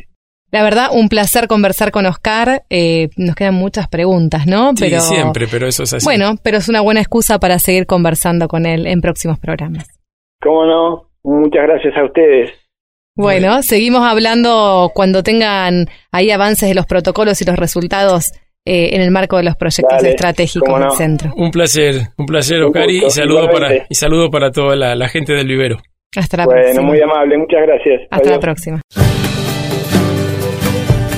[0.53, 2.61] La verdad, un placer conversar con Oscar.
[2.69, 4.73] Eh, nos quedan muchas preguntas, ¿no?
[4.75, 6.05] Sí, siempre, pero eso es así.
[6.05, 9.87] Bueno, pero es una buena excusa para seguir conversando con él en próximos programas.
[10.39, 11.09] ¿Cómo no?
[11.23, 12.51] Muchas gracias a ustedes.
[13.15, 18.31] Bueno, seguimos hablando cuando tengan ahí avances de los protocolos y los resultados
[18.63, 20.85] eh, en el marco de los proyectos Dale, estratégicos no.
[20.85, 21.31] del centro.
[21.35, 25.07] Un placer, un placer, Un Oscar, y saludo para, y saludo para toda la, la
[25.09, 25.77] gente del vivero.
[26.15, 26.87] Hasta la bueno, próxima.
[26.87, 28.01] muy amable, muchas gracias.
[28.11, 28.81] Hasta la próxima.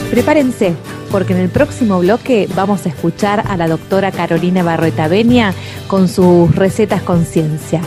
[0.09, 0.73] Prepárense,
[1.11, 5.53] porque en el próximo bloque vamos a escuchar a la doctora Carolina Barroeta Benia
[5.87, 7.81] con sus recetas conciencia.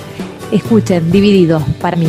[0.52, 2.09] Escuchen, divididos para mí.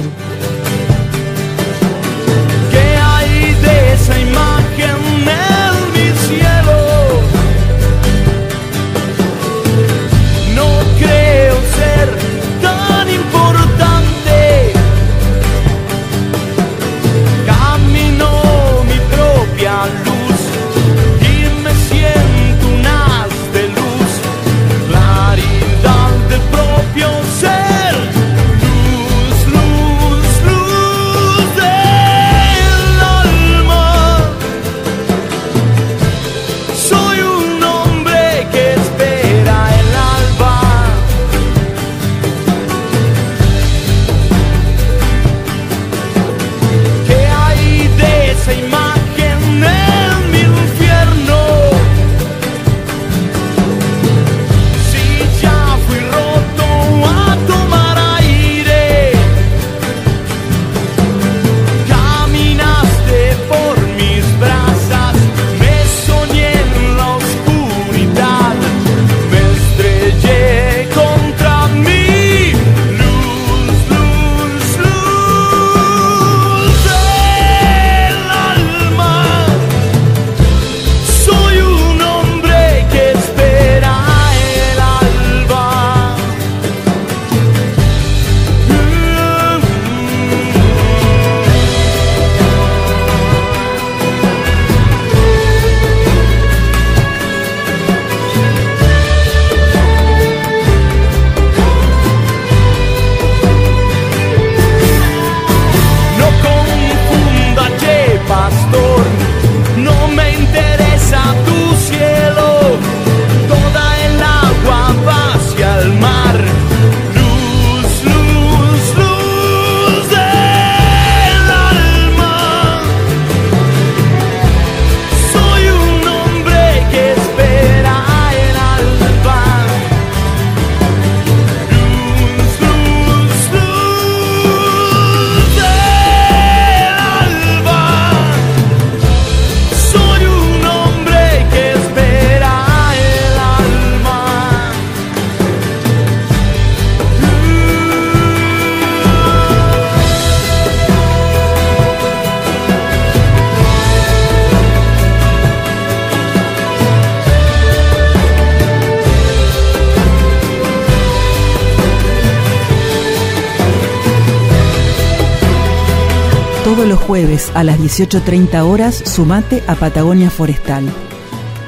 [167.49, 170.85] Jueves a las 18.30 horas sumate a Patagonia Forestal.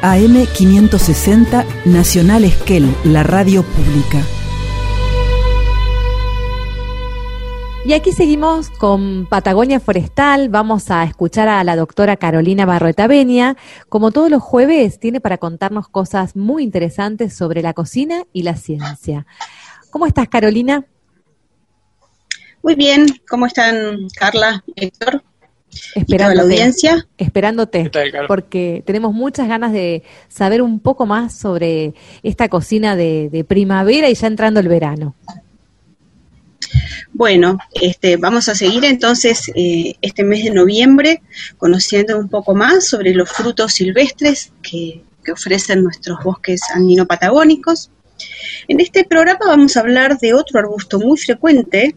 [0.01, 4.21] AM 560 Nacional Esquel, la radio pública.
[7.85, 10.49] Y aquí seguimos con Patagonia Forestal.
[10.49, 13.57] Vamos a escuchar a la doctora Carolina Barroeta Benia.
[13.89, 18.55] Como todos los jueves, tiene para contarnos cosas muy interesantes sobre la cocina y la
[18.55, 19.25] ciencia.
[19.89, 20.85] ¿Cómo estás, Carolina?
[22.63, 25.23] Muy bien, ¿cómo están Carla, Héctor
[25.95, 26.41] y toda la Esperándote.
[26.41, 27.07] audiencia?
[27.17, 27.91] Esperándote,
[28.27, 34.09] porque tenemos muchas ganas de saber un poco más sobre esta cocina de, de primavera
[34.09, 35.15] y ya entrando el verano.
[37.13, 41.21] Bueno, este, vamos a seguir entonces eh, este mes de noviembre
[41.57, 47.91] conociendo un poco más sobre los frutos silvestres que, que ofrecen nuestros bosques andino-patagónicos.
[48.67, 51.95] En este programa vamos a hablar de otro arbusto muy frecuente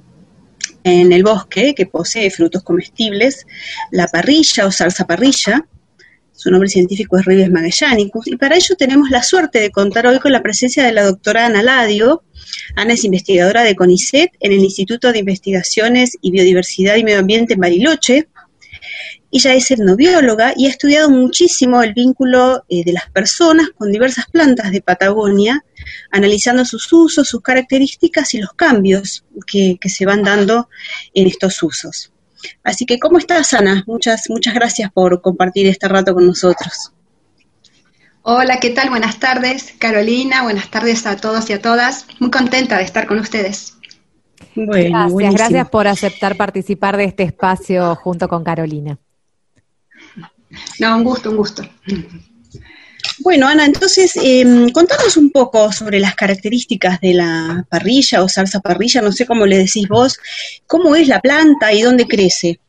[0.83, 3.47] en el bosque que posee frutos comestibles,
[3.91, 5.67] la parrilla o salsa parrilla.
[6.33, 10.19] Su nombre científico es Ribes magellanicus y para ello tenemos la suerte de contar hoy
[10.19, 12.25] con la presencia de la doctora Ana Ladio.
[12.75, 17.55] Ana es investigadora de CONICET en el Instituto de Investigaciones y Biodiversidad y Medio Ambiente
[17.55, 18.29] en Bariloche.
[19.31, 24.27] Ella es etnobióloga y ha estudiado muchísimo el vínculo eh, de las personas con diversas
[24.27, 25.65] plantas de Patagonia,
[26.11, 30.69] analizando sus usos, sus características y los cambios que, que se van dando
[31.15, 32.13] en estos usos.
[32.63, 33.85] Así que, ¿cómo estás, Ana?
[33.87, 36.93] Muchas, muchas gracias por compartir este rato con nosotros.
[38.23, 38.89] Hola, ¿qué tal?
[38.89, 40.43] Buenas tardes, Carolina.
[40.43, 42.07] Buenas tardes a todos y a todas.
[42.21, 43.77] Muy contenta de estar con ustedes.
[44.55, 45.39] Bueno, Gracias, buenísimo.
[45.39, 48.99] gracias por aceptar participar de este espacio junto con Carolina.
[50.79, 51.65] No, un gusto, un gusto.
[53.21, 58.61] Bueno, Ana, entonces, eh, contanos un poco sobre las características de la parrilla o salsa
[58.61, 60.19] parrilla, no sé cómo le decís vos,
[60.67, 62.61] cómo es la planta y dónde crece.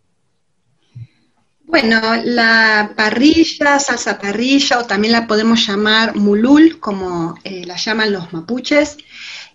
[1.63, 8.13] Bueno, la parrilla, salsa parrilla, o también la podemos llamar mulul, como eh, la llaman
[8.13, 8.97] los mapuches,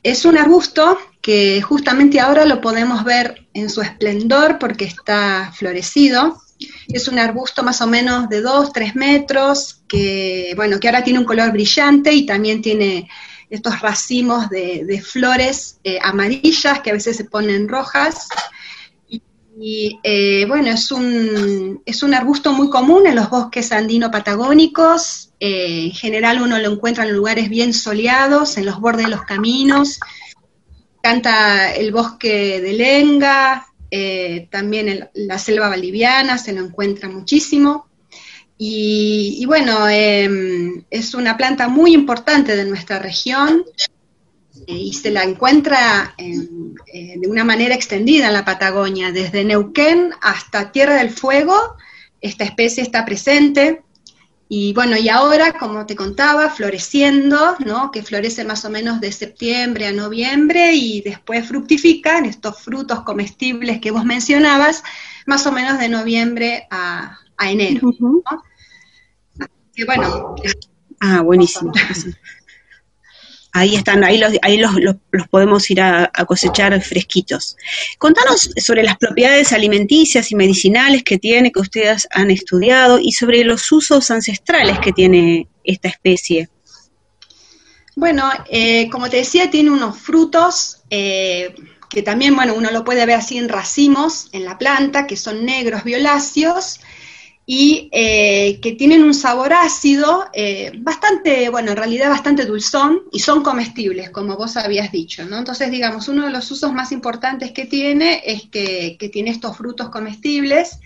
[0.02, 6.42] es un arbusto que justamente ahora lo podemos ver en su esplendor porque está florecido.
[6.88, 11.18] Es un arbusto más o menos de 2, 3 metros, que, bueno, que ahora tiene
[11.18, 13.08] un color brillante y también tiene
[13.50, 18.28] estos racimos de, flores eh, amarillas que a veces se ponen rojas.
[19.62, 25.32] Y eh, bueno, es un, es un arbusto muy común en los bosques andino-patagónicos.
[25.40, 29.22] Eh, en general uno lo encuentra en lugares bien soleados, en los bordes de los
[29.24, 30.00] caminos.
[31.02, 37.88] Canta el bosque de Lenga, eh, también en la selva boliviana se lo encuentra muchísimo.
[38.62, 43.64] Y, bueno, em, es una planta muy importante de nuestra región
[44.66, 49.44] eh, y se la encuentra en, eh, de una manera extendida en la Patagonia, desde
[49.44, 51.56] Neuquén hasta Tierra del Fuego,
[52.20, 53.82] esta especie está presente.
[54.52, 57.92] Y bueno, y ahora, como te contaba, floreciendo, ¿no?
[57.92, 63.80] que florece más o menos de septiembre a noviembre y después fructifican estos frutos comestibles
[63.80, 64.82] que vos mencionabas,
[65.24, 67.92] más o menos de noviembre a, a enero.
[68.00, 68.22] ¿no?
[69.72, 70.34] Que bueno.
[70.98, 71.72] Ah, buenísimo.
[73.52, 77.56] Ahí están, ahí los, ahí los, los, los podemos ir a, cosechar fresquitos.
[77.98, 83.42] Contanos sobre las propiedades alimenticias y medicinales que tiene, que ustedes han estudiado, y sobre
[83.44, 86.48] los usos ancestrales que tiene esta especie.
[87.96, 91.54] Bueno, eh, como te decía, tiene unos frutos eh,
[91.90, 95.44] que también, bueno, uno lo puede ver así en racimos en la planta, que son
[95.44, 96.80] negros violáceos,
[97.52, 103.18] y eh, que tienen un sabor ácido, eh, bastante, bueno, en realidad bastante dulzón y
[103.18, 105.36] son comestibles, como vos habías dicho, ¿no?
[105.36, 109.56] Entonces, digamos, uno de los usos más importantes que tiene es que, que tiene estos
[109.56, 110.78] frutos comestibles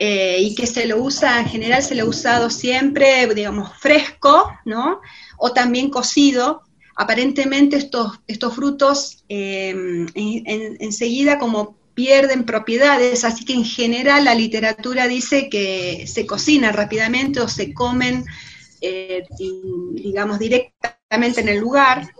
[0.00, 4.50] eh, y que se lo usa, en general se lo ha usado siempre, digamos, fresco,
[4.64, 5.00] ¿no?
[5.38, 6.62] O también cocido.
[6.96, 14.34] Aparentemente estos, estos frutos en, en, enseguida como pierden propiedades, así que en general la
[14.34, 18.26] literatura dice que se cocina rápidamente o se comen,
[18.82, 19.24] eh,
[19.94, 22.12] digamos, directamente en el lugar.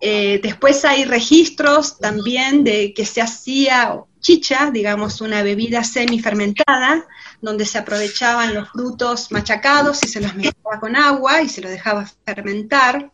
[0.00, 7.04] Eh, después hay registros también de que se hacía chicha, digamos, una bebida semi-fermentada,
[7.42, 11.72] donde se aprovechaban los frutos machacados y se los mezclaba con agua y se los
[11.72, 13.10] dejaba fermentar.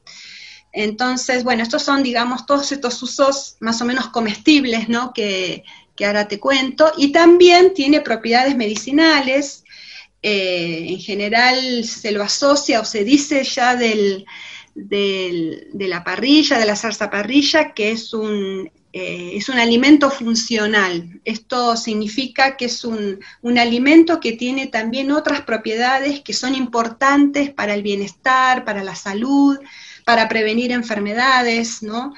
[0.71, 5.15] Entonces, bueno, estos son, digamos, todos estos usos más o menos comestibles, ¿no?
[5.15, 5.65] Que,
[5.97, 9.65] que ahora te cuento, y también tiene propiedades medicinales.
[10.23, 14.25] Eh, en general se lo asocia o se dice ya del,
[14.75, 21.21] de la parrilla, de la salsa parrilla, que es un, eh, es un alimento funcional.
[21.25, 27.51] Esto significa que es un, un, alimento que tiene también otras propiedades que son importantes
[27.51, 29.59] para el bienestar, para la salud,
[30.05, 32.15] para prevenir enfermedades, ¿no?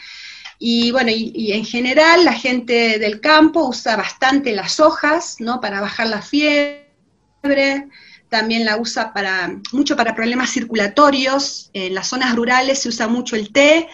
[0.59, 5.61] Y bueno, y, en general la gente del campo usa bastante las hojas, ¿no?
[5.61, 7.89] Para bajar la fiebre,
[8.29, 13.37] también la usa para, mucho para problemas circulatorios, en las zonas rurales se usa mucho
[13.37, 13.89] el té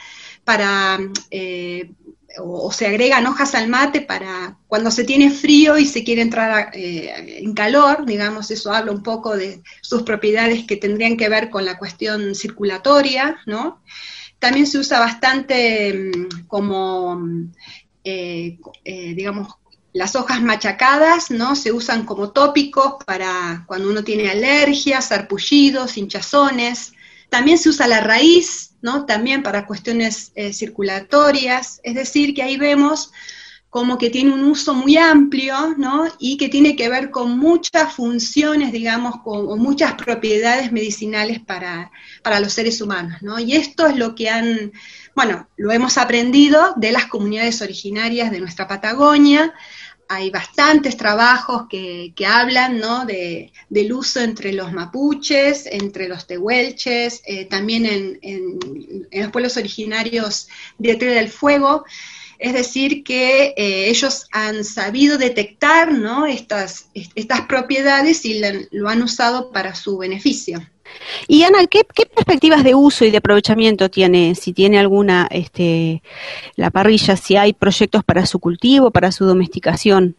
[0.45, 0.99] para,
[1.31, 1.91] eh,
[2.39, 6.71] o, se agregan hojas al mate para cuando se tiene frío y se quiere entrar
[6.73, 11.51] eh, en calor, digamos, eso habla un poco de sus propiedades que tendrían que ver
[11.51, 13.83] con la cuestión circulatoria, ¿no?
[14.43, 17.17] También se usa bastante mm, como,
[18.03, 19.55] eh, eh, digamos,
[19.93, 21.55] las hojas machacadas, ¿no?
[21.55, 26.93] Se usan como tópicos para cuando uno tiene alergias, sarpullidos, hinchazones.
[27.31, 29.07] También se usa la raíz, ¿no?
[29.07, 31.81] También para cuestiones eh, circulatorias.
[31.85, 33.13] Es decir, que ahí vemos
[33.73, 36.05] como que tiene un uso muy amplio, ¿no?
[36.19, 41.91] Y que tiene que ver con muchas funciones, digamos, con, muchas propiedades medicinales para,
[42.23, 43.41] para, los seres humanos, ¿no?
[43.41, 44.73] Y esto es lo que han,
[45.17, 49.55] bueno, lo hemos aprendido de las comunidades originarias de nuestra Patagonia.
[50.07, 53.07] Hay bastantes trabajos que, que hablan, ¿no?
[53.07, 58.59] De, del uso entre los mapuches, entre los tehuelches, eh, también en, en,
[59.11, 61.87] en, los pueblos originarios de Tierra del Fuego
[62.43, 66.27] es decir, que eh, ellos han sabido detectar ¿no?
[66.27, 70.61] estas, estas propiedades y la, lo han usado para su beneficio.
[71.29, 74.35] Y Ana, ¿qué, ¿qué, perspectivas de uso y de aprovechamiento tiene?
[74.35, 76.03] Si tiene alguna, este,
[76.57, 80.17] la parrilla, si hay proyectos para su cultivo, para su domesticación.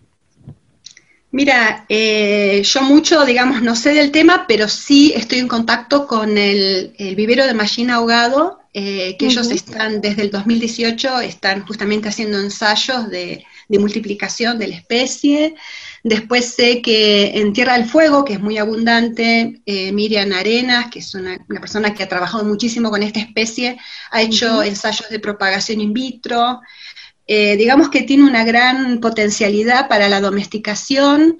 [1.32, 6.38] Mira, eh, yo mucho, digamos, no sé del tema, pero sí estoy en contacto con
[6.38, 9.32] el, el vivero de Machine Ahogado, eh, que uh -huh.
[9.32, 15.55] ellos están desde el 2018, están justamente haciendo ensayos de, de multiplicación de la especie.
[16.03, 20.99] Después sé que en Tierra del Fuego, que es muy abundante, eh, Miriam Arenas, que
[20.99, 23.78] es una, una persona que ha trabajado muchísimo con esta especie,
[24.11, 26.59] ha hecho ensayos de propagación in vitro.
[27.26, 31.38] Eh, digamos que tiene una gran potencialidad para la domesticación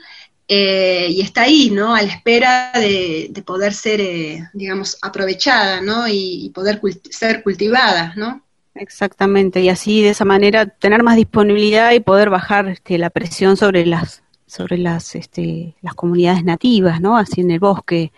[0.48, 1.96] eh, y está ahí, ¿no?
[1.96, 6.08] A la espera de, de poder ser, eh, digamos, aprovechada, ¿no?
[6.08, 8.44] Y, poder ser cultivada, ¿no?
[8.76, 13.56] Exactamente, y así de esa manera tener más disponibilidad y poder bajar este, la presión
[13.56, 17.18] sobre las sobre las este, las comunidades nativas, ¿no?
[17.18, 18.12] Así en el bosque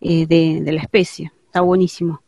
[0.00, 1.32] eh, de, de la especie.
[1.46, 2.23] Está buenísimo.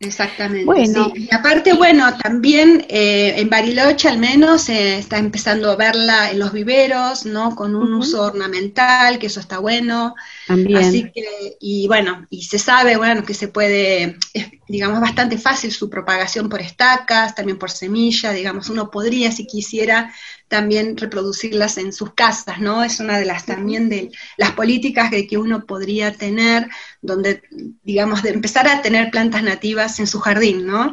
[0.00, 0.64] Exactamente.
[0.64, 1.10] Bueno.
[1.14, 1.28] sí.
[1.30, 6.38] Y aparte, bueno, también eh, en Bariloche al menos se está empezando a verla en
[6.38, 7.56] los viveros, ¿no?
[7.56, 10.14] Con un uso ornamental, que eso está bueno.
[10.46, 10.78] También.
[10.78, 15.72] Así que, y bueno, y se sabe, bueno, que se puede, es, digamos, bastante fácil
[15.72, 20.14] su propagación por estacas, también por semilla, digamos, uno podría, si quisiera,
[20.48, 22.82] también reproducirlas en sus casas, ¿no?
[22.82, 26.68] Es una de las también de las políticas que, que uno podría tener,
[27.02, 27.42] donde,
[27.82, 30.90] digamos, de empezar a tener plantas nativas en su jardín, ¿no?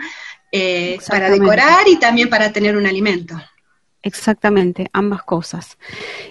[0.51, 3.41] Eh, para decorar y también para tener un alimento.
[4.05, 5.79] Exactamente, ambas cosas.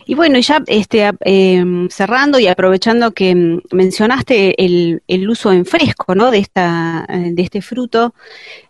[0.06, 5.66] Y bueno, ya este, em, cerrando y aprovechando que em, mencionaste el, el uso en
[5.66, 6.30] fresco, ¿no?
[6.30, 8.14] De esta, eh, de este fruto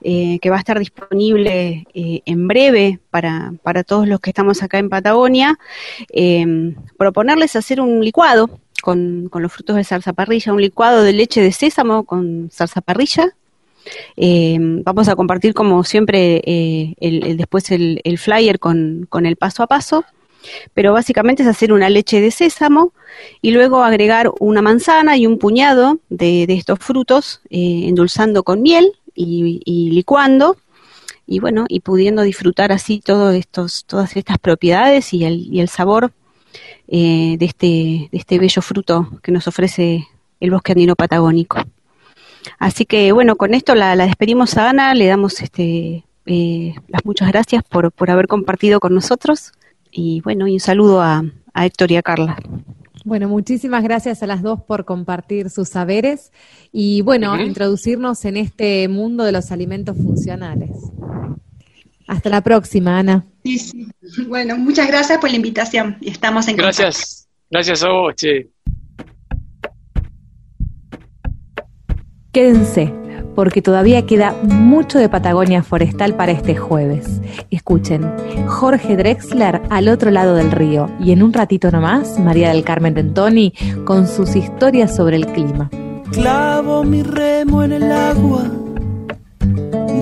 [0.01, 4.63] eh, que va a estar disponible eh, en breve para, para todos los que estamos
[4.63, 5.59] acá en Patagonia,
[6.09, 8.49] em, proponerles hacer un licuado
[8.83, 13.35] con, con los frutos de zarzaparrilla, un licuado de leche de sésamo con zarzaparrilla.
[14.17, 19.67] Eh, vamos a compartir como siempre eh, el, después el, flyer con, el paso a
[19.67, 20.05] paso,
[20.75, 22.93] pero básicamente es hacer una leche de sésamo
[23.41, 28.93] y luego agregar una manzana y un puñado de, estos frutos, eh, endulzando con miel
[29.15, 30.57] y, licuando
[31.27, 36.13] y bueno, y pudiendo disfrutar así todos estos, todas estas propiedades y el, sabor
[36.87, 37.67] de, este,
[38.13, 40.07] de este bello fruto que nos ofrece
[40.41, 41.59] el bosque andino patagónico.
[42.59, 47.05] Así que bueno, con esto la, la despedimos a Ana, le damos este, eh, las
[47.05, 49.53] muchas gracias por, por haber compartido con nosotros
[49.91, 52.37] y bueno, y un saludo a, a Héctor y a Carla.
[53.05, 56.33] Bueno, muchísimas gracias a las dos por compartir sus saberes
[56.73, 60.71] y bueno, introducirnos en este mundo de los alimentos funcionales.
[62.07, 63.27] Hasta la próxima, Ana.
[63.45, 63.87] Sí, sí.
[64.27, 66.83] Bueno, muchas gracias por la invitación y estamos en contacto.
[66.83, 68.54] Gracias, gracias a vos, che.
[72.35, 72.93] Quédense,
[73.37, 77.21] porque todavía queda mucho de Patagonia Forestal para este jueves.
[77.53, 78.13] Escuchen,
[78.49, 82.95] Jorge Drexler al otro lado del río y en un ratito nomás, María del Carmen
[82.95, 83.53] Tentoni
[83.85, 85.71] con sus historias sobre el clima.
[86.11, 88.43] Clavo mi remo en el agua,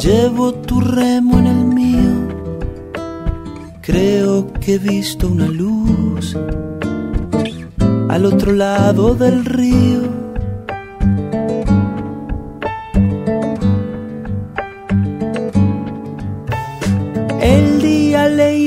[0.01, 2.28] llevo tu remo en el mío.
[3.83, 6.35] Creo que he visto una luz
[8.09, 10.12] al otro lado del río.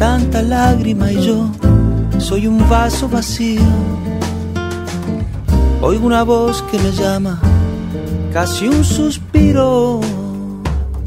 [0.00, 1.46] tanta lágrima y yo
[2.18, 3.60] soy un vaso vacío.
[5.82, 7.38] Oigo una voz que me llama,
[8.32, 10.00] casi un suspiro.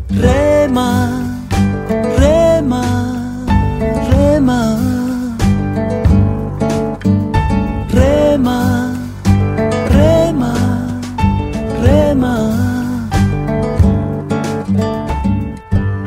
[0.10, 0.94] Rema,
[2.20, 2.84] rema,
[4.12, 4.62] rema.
[7.89, 8.94] Rema,
[9.89, 10.54] rema,
[11.82, 12.36] rema.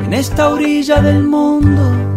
[0.05, 2.16] En esta orilla del mundo,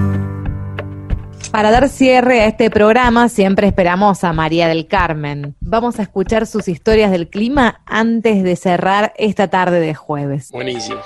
[1.51, 5.53] Para dar cierre a este programa, siempre esperamos a María del Carmen.
[5.59, 10.49] Vamos a escuchar sus historias del clima antes de cerrar esta tarde de jueves.
[10.51, 11.01] Buenísimo.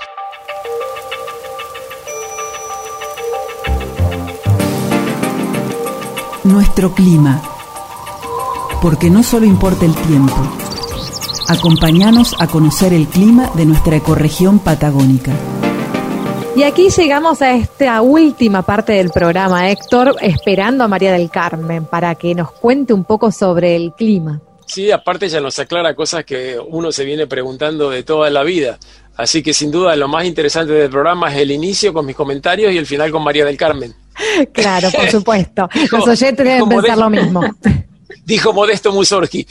[6.44, 7.42] Nuestro clima.
[8.80, 10.36] Porque no solo importa el tiempo.
[11.48, 15.32] Acompáñanos a conocer el clima de nuestra ecorregión patagónica.
[16.56, 21.84] Y aquí llegamos a esta última parte del programa, Héctor, esperando a María del Carmen
[21.84, 24.40] para que nos cuente un poco sobre el clima.
[24.64, 28.78] Sí, aparte ella nos aclara cosas que uno se viene preguntando de toda la vida.
[29.16, 32.72] Así que sin duda lo más interesante del programa es el inicio con mis comentarios
[32.72, 33.92] y el final con María del Carmen.
[34.54, 35.68] Claro, por supuesto.
[35.92, 37.42] Los oyentes deben pensar lo mismo.
[38.24, 39.46] Dijo Modesto Mussorgsky.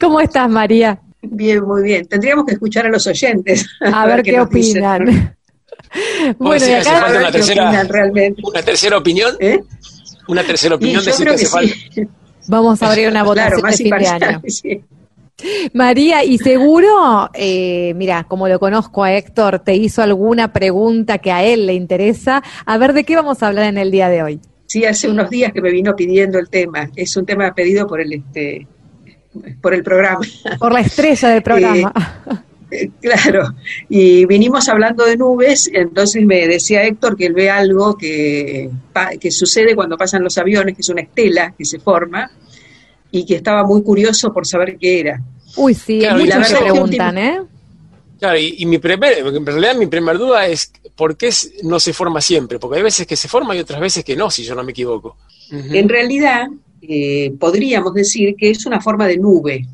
[0.00, 0.98] ¿Cómo estás, María?
[1.20, 2.06] Bien, muy bien.
[2.06, 3.66] Tendríamos que escuchar a los oyentes.
[3.80, 5.36] A ver qué dicen.
[6.38, 8.42] Bueno, y decir, hace acá falta una ¿Qué tercera, opinan realmente?
[8.44, 9.36] una tercera opinión.
[9.40, 9.60] ¿Eh?
[10.28, 11.74] Una tercera opinión decir creo que que hace falta.
[11.94, 12.02] sí.
[12.48, 14.22] vamos a abrir una votación Claro, más de fin de imparcial.
[14.30, 14.42] año.
[14.48, 14.80] sí.
[15.74, 21.30] María, y seguro, eh, mira, como lo conozco a Héctor, te hizo alguna pregunta que
[21.30, 22.42] a él le interesa.
[22.64, 24.40] A ver, ¿de qué vamos a hablar en el día de hoy?
[24.66, 26.90] Sí, hace unos días que me vino pidiendo el tema.
[26.96, 28.66] Es un tema pedido por el este
[29.60, 30.20] por el programa.
[30.58, 31.92] Por la estrella del programa.
[32.30, 32.34] Eh,
[33.00, 33.54] Claro,
[33.88, 38.70] y vinimos hablando de nubes, entonces me decía Héctor que él ve algo que,
[39.20, 42.30] que sucede cuando pasan los aviones, que es una estela que se forma,
[43.10, 45.22] y que estaba muy curioso por saber qué era.
[45.56, 47.40] Uy, sí, Claro, y muchos la me verdad que preguntan, ¿eh?
[48.18, 51.30] Claro, y, y mi primer, en realidad mi primera duda es por qué
[51.62, 54.30] no se forma siempre, porque hay veces que se forma y otras veces que no,
[54.30, 55.16] si yo no me equivoco.
[55.50, 56.48] En realidad,
[56.82, 59.66] eh, podríamos decir que es una forma de nube.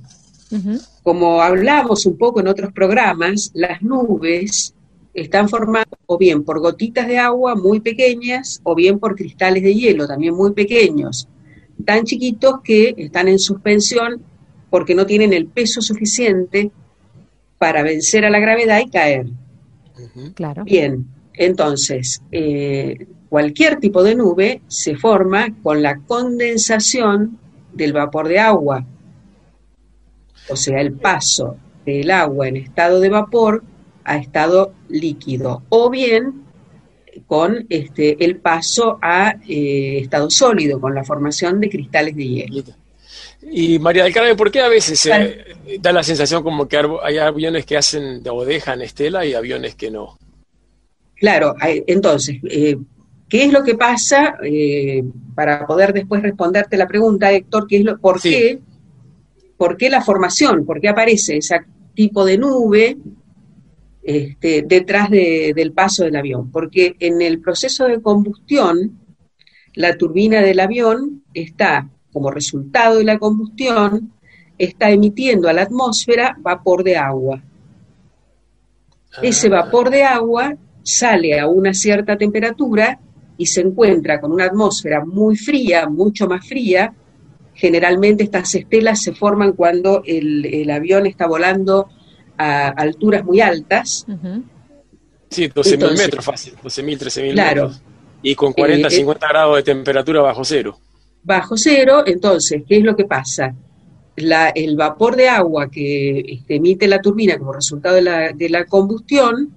[1.02, 4.74] Como hablamos un poco en otros programas, las nubes
[5.14, 9.74] están formadas o bien por gotitas de agua muy pequeñas o bien por cristales de
[9.74, 11.28] hielo también muy pequeños,
[11.84, 14.22] tan chiquitos que están en suspensión
[14.70, 16.70] porque no tienen el peso suficiente
[17.58, 19.26] para vencer a la gravedad y caer.
[20.34, 20.64] Claro.
[20.64, 27.38] Bien, entonces, eh, cualquier tipo de nube se forma con la condensación
[27.72, 28.84] del vapor de agua,
[30.52, 33.64] o sea, el paso del agua en estado de vapor
[34.04, 36.42] a estado líquido, o bien
[37.26, 42.62] con este, el paso a eh, estado sólido, con la formación de cristales de hielo.
[43.50, 45.44] Y María del Carmen, ¿por qué a veces se Vale.
[45.80, 49.90] da la sensación como que hay aviones que hacen o dejan estela y aviones que
[49.90, 50.18] no?
[51.16, 52.76] Claro, entonces, eh,
[53.28, 54.36] ¿qué es lo que pasa?
[54.44, 55.02] Eh,
[55.34, 58.30] para poder después responderte la pregunta, Héctor, ¿qué es lo, ¿por, Sí.
[58.30, 58.58] qué,
[59.62, 60.66] ¿por qué la formación?
[60.66, 61.56] ¿Por qué aparece ese
[61.94, 62.96] tipo de nube
[64.02, 66.50] este, detrás de- del paso del avión?
[66.50, 68.98] Porque en el proceso de combustión,
[69.74, 74.12] la turbina del avión está, como resultado de la combustión,
[74.58, 77.40] está emitiendo a la atmósfera vapor de agua.
[79.22, 82.98] Ese Ah, vapor de agua sale a una cierta temperatura
[83.38, 86.92] y se encuentra con una atmósfera muy fría, mucho más fría.
[87.62, 91.86] Generalmente estas estelas se forman cuando el, el avión está volando
[92.36, 94.04] a alturas muy altas.
[95.30, 97.62] Sí, 12.000 Entonces- metros fácil, 12.000, 13.000 Claro.
[97.68, 97.82] metros.
[98.20, 100.76] Y con 40, Eh, eh, 50 grados de temperatura bajo cero.
[101.22, 103.54] bajo cero, entonces, ¿qué es lo que pasa?
[104.16, 108.48] La- el vapor de agua que este, emite la turbina como resultado de la, de
[108.48, 109.54] la combustión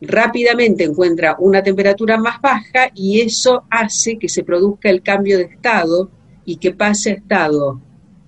[0.00, 5.44] rápidamente encuentra una temperatura más baja y eso hace que se produzca el cambio de
[5.44, 6.10] estado
[6.50, 7.80] y que pase a estado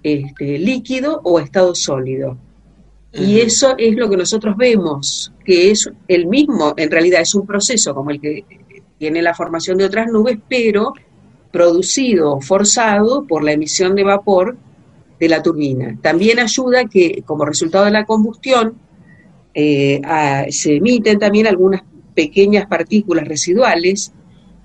[0.03, 2.37] este, líquido o estado sólido.
[3.13, 7.45] Y eso es lo que nosotros vemos, que es el mismo, en realidad es un
[7.47, 8.45] proceso como el que
[8.97, 10.93] tiene la formación de otras nubes, pero
[11.51, 14.57] producido forzado por la emisión de vapor
[15.19, 15.99] de la turbina.
[16.01, 18.75] También ayuda que, como resultado de la combustión,
[19.53, 21.83] eh, a- se emiten también algunas
[22.15, 24.13] pequeñas partículas residuales,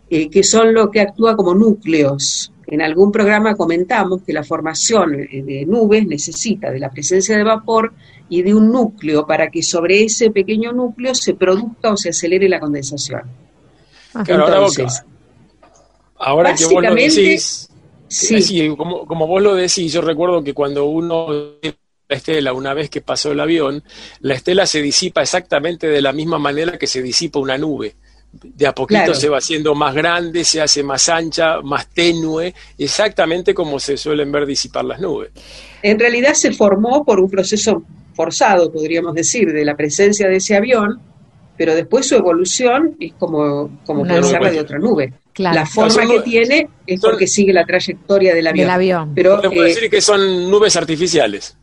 [0.10, 5.12] eh, que son lo que actúa como núcleos en algún programa comentamos que la formación
[5.12, 7.94] de nubes necesita de la presencia de vapor
[8.30, 12.50] y de un núcleo para que sobre ese pequeño núcleo se produzca o se acelere
[12.50, 13.22] la condensación.
[14.26, 15.04] Claro, ahora Entonces,
[16.20, 17.70] Ahora que vos lo básicamente, decís,
[18.08, 18.76] sí.
[18.76, 21.28] como, como vos lo decís, yo recuerdo que cuando uno
[21.62, 21.76] ve
[22.10, 23.84] la estela, una vez que pasó el avión,
[24.22, 27.96] la estela se disipa exactamente de la misma manera que se disipa una nube.
[28.32, 29.14] De a poquito Claro.
[29.16, 34.32] se va haciendo más grande, se hace más ancha, más tenue, exactamente como se suelen
[34.32, 35.32] ver disipar las nubes.
[35.82, 40.56] en realidad se formó por un proceso forzado, podríamos decir, de la presencia de ese
[40.56, 41.00] avión,
[41.58, 44.32] pero después su evolución es como, como Una puede nube.
[44.32, 45.14] ser la de otra nube.
[45.34, 45.56] Claro.
[45.56, 48.66] La forma son que nubes- tiene es son- porque sigue la trayectoria del avión.
[48.66, 49.12] Del avión.
[49.16, 51.56] Pero Podemos eh, decir que son nubes artificiales.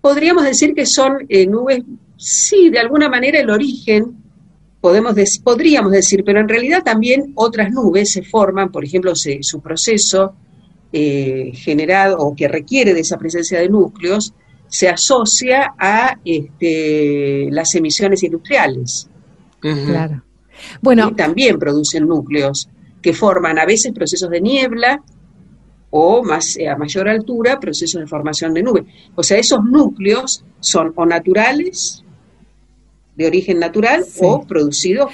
[0.00, 1.82] podríamos decir que son eh, nubes,
[2.16, 4.23] sí, de alguna manera el origen,
[4.84, 9.62] podemos podríamos decir, pero en realidad también otras nubes se forman, por ejemplo, se- su
[9.62, 10.34] proceso
[10.92, 14.34] eh, generado o que requiere de esa presencia de núcleos,
[14.68, 19.08] se asocia a este, las emisiones industriales.
[19.86, 20.22] Claro.
[20.82, 22.68] Bueno, y también producen núcleos
[23.00, 25.02] que forman a veces procesos de niebla
[25.88, 28.84] o más eh, a mayor altura procesos de formación de nube.
[29.14, 32.03] O sea, esos núcleos son o naturales,
[33.16, 34.20] de origen natural, Sí.
[34.22, 35.10] o producidos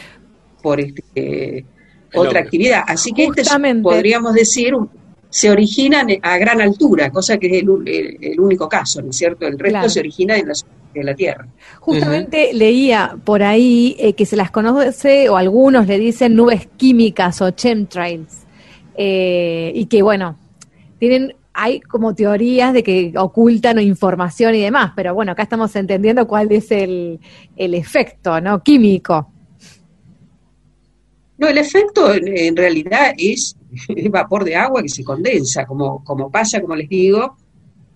[0.63, 1.65] por este,
[2.09, 2.39] otra hombre.
[2.41, 2.83] actividad.
[2.87, 3.83] Así que este es, Justamente.
[3.83, 4.91] podríamos decir, un-
[5.29, 9.17] se originan a gran altura, cosa que es el, el- el único caso, ¿no es
[9.17, 9.47] cierto?
[9.47, 9.89] El resto Claro.
[9.89, 10.55] se origina en la,
[10.93, 11.47] de la Tierra.
[11.79, 17.41] Justamente leía por ahí eh, que se las conoce, o algunos le dicen nubes químicas
[17.43, 18.39] o chemtrails,
[18.97, 20.37] eh, y que bueno,
[20.99, 26.27] tienen, hay como teorías de que ocultan información y demás, pero bueno, acá estamos entendiendo
[26.27, 27.19] cuál es el,
[27.57, 28.63] el efecto, ¿no?
[28.63, 29.31] Químico.
[31.39, 33.57] No, el efecto en, realidad es
[34.11, 37.37] vapor de agua que se condensa, como, como pasa, como les digo,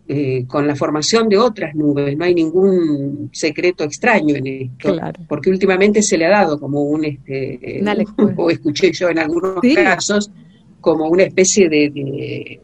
[0.08, 2.16] eh, con la formación de otras nubes.
[2.16, 5.20] No hay ningún secreto extraño en esto, Claro.
[5.28, 7.82] porque últimamente se le ha dado como un, este,
[8.36, 9.74] o escuché yo en algunos Sí.
[9.74, 10.30] casos,
[10.80, 12.60] como una especie de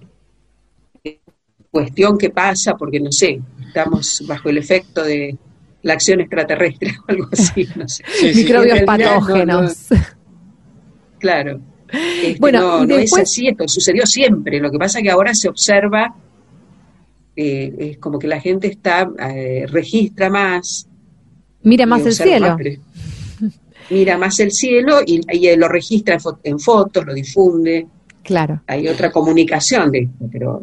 [1.70, 5.36] cuestión que pasa, porque no sé, estamos bajo el efecto de
[5.82, 8.04] la acción extraterrestre o algo así, no sé.
[8.18, 8.42] Sí, sí.
[8.42, 9.88] Microbios no, patógenos.
[11.18, 11.60] Claro.
[12.22, 14.60] Este, Bueno, no, no después- es así, esto sucedió siempre.
[14.60, 16.14] Lo que pasa es que ahora se observa,
[17.36, 20.86] eh, es como que la gente está, eh, registra más.
[21.62, 22.56] Mira más el cielo.
[22.56, 22.60] más,
[23.90, 27.86] mira más el cielo y, y, lo registra en, fo- en fotos, lo difunde.
[28.22, 28.62] Claro.
[28.66, 30.62] Hay otra comunicación de esto, pero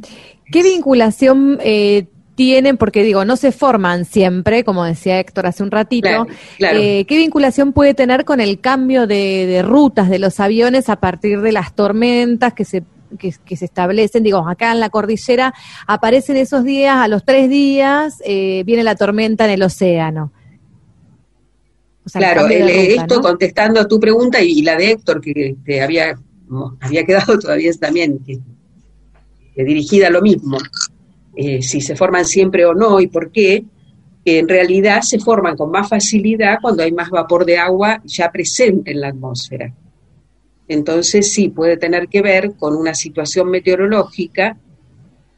[0.52, 2.78] ¿Qué vinculación eh, tienen?
[2.78, 6.08] Porque digo, no se forman siempre, como decía Héctor hace un ratito.
[6.08, 6.28] claro,
[6.58, 6.80] claro.
[6.80, 10.98] Eh, ¿Qué vinculación puede tener con el cambio de, de rutas de los aviones a
[10.98, 12.84] partir de las tormentas que se,
[13.20, 14.24] que, que se establecen?
[14.24, 15.54] Digo, acá en la cordillera
[15.88, 20.32] aparecen esos días, a los tres días eh, viene la tormenta en el océano.
[22.06, 23.22] O sea, el Claro, el- ruta, esto ¿no?
[23.22, 26.18] contestando a tu pregunta y, y la de Héctor, que te había,
[26.80, 28.40] había quedado todavía también que, que
[29.64, 30.58] dirigida a lo mismo,
[31.36, 33.64] eh, si se forman siempre o no y por qué,
[34.26, 38.92] en realidad se forman con más facilidad cuando hay más vapor de agua ya presente
[38.92, 39.74] en la atmósfera.
[40.68, 44.58] Entonces sí, puede tener que ver con una situación meteorológica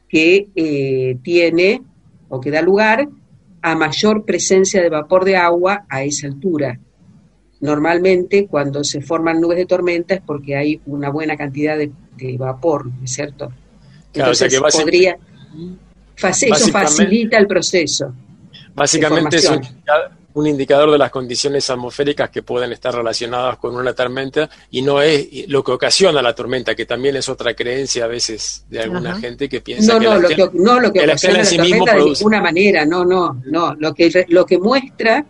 [0.08, 1.82] que eh, tiene
[2.28, 3.08] o que da lugar
[3.62, 6.80] a mayor presencia de vapor de agua a esa altura.
[7.60, 12.36] Normalmente cuando se forman nubes de tormenta es porque hay una buena cantidad de, de
[12.38, 13.52] vapor, ¿no es cierto?
[14.12, 15.16] Claro, o sea que podría,
[16.16, 18.12] eso facilita el proceso.
[18.74, 19.50] Básicamente es
[20.32, 25.02] un, indicador de las condiciones atmosféricas que pueden estar relacionadas con una tormenta y no
[25.02, 29.10] es lo que ocasiona la tormenta, que también es otra creencia a veces de alguna
[29.10, 29.20] Ajá.
[29.20, 31.44] gente que piensa No, que no, la lo que, no lo que la ocasiona la
[31.44, 33.74] sí tormenta de ninguna manera, no, no, no.
[33.74, 35.26] Lo que, lo que muestra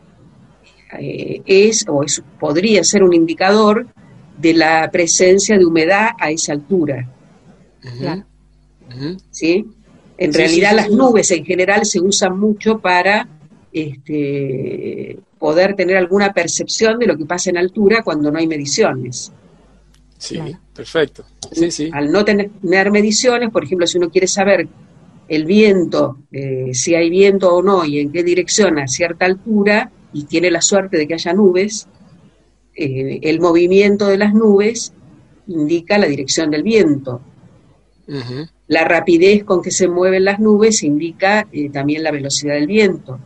[0.99, 3.87] eh, es, o es, podría ser un indicador
[4.37, 7.09] de la presencia de humedad a esa altura.
[9.31, 9.67] ¿Sí?
[10.19, 10.95] En Sí, realidad sí, sí, las sí.
[10.97, 13.27] nubes en general se usan mucho para
[13.73, 19.33] este, poder tener alguna percepción de lo que pasa en altura cuando no hay mediciones.
[20.19, 20.59] Sí, Claro.
[20.75, 21.25] perfecto.
[21.53, 21.91] Sí, sí.
[21.93, 22.51] Al no tener,
[22.91, 24.69] mediciones, por ejemplo, si uno quiere saber
[25.29, 29.91] el viento, eh, si hay viento o no y en qué dirección a cierta altura,
[30.13, 31.87] y tiene la suerte de que haya nubes,
[32.75, 34.93] eh, el movimiento de las nubes
[35.47, 37.21] indica la dirección del viento.
[38.09, 38.47] Ujú.
[38.71, 43.19] La rapidez con que se mueven las nubes indica eh, también la velocidad del viento.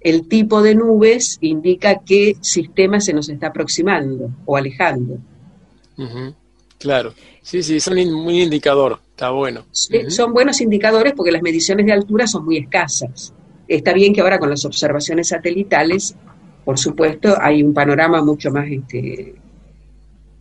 [0.00, 5.18] El tipo de nubes indica qué sistema se nos está aproximando o alejando.
[6.78, 7.12] Claro,
[7.42, 9.66] sí, sí, son un muy indicador, está bueno.
[9.70, 13.34] Son buenos indicadores porque las mediciones de altura son muy escasas.
[13.68, 16.16] Está bien que ahora con las observaciones satelitales,
[16.64, 19.34] por supuesto, hay un panorama mucho más este,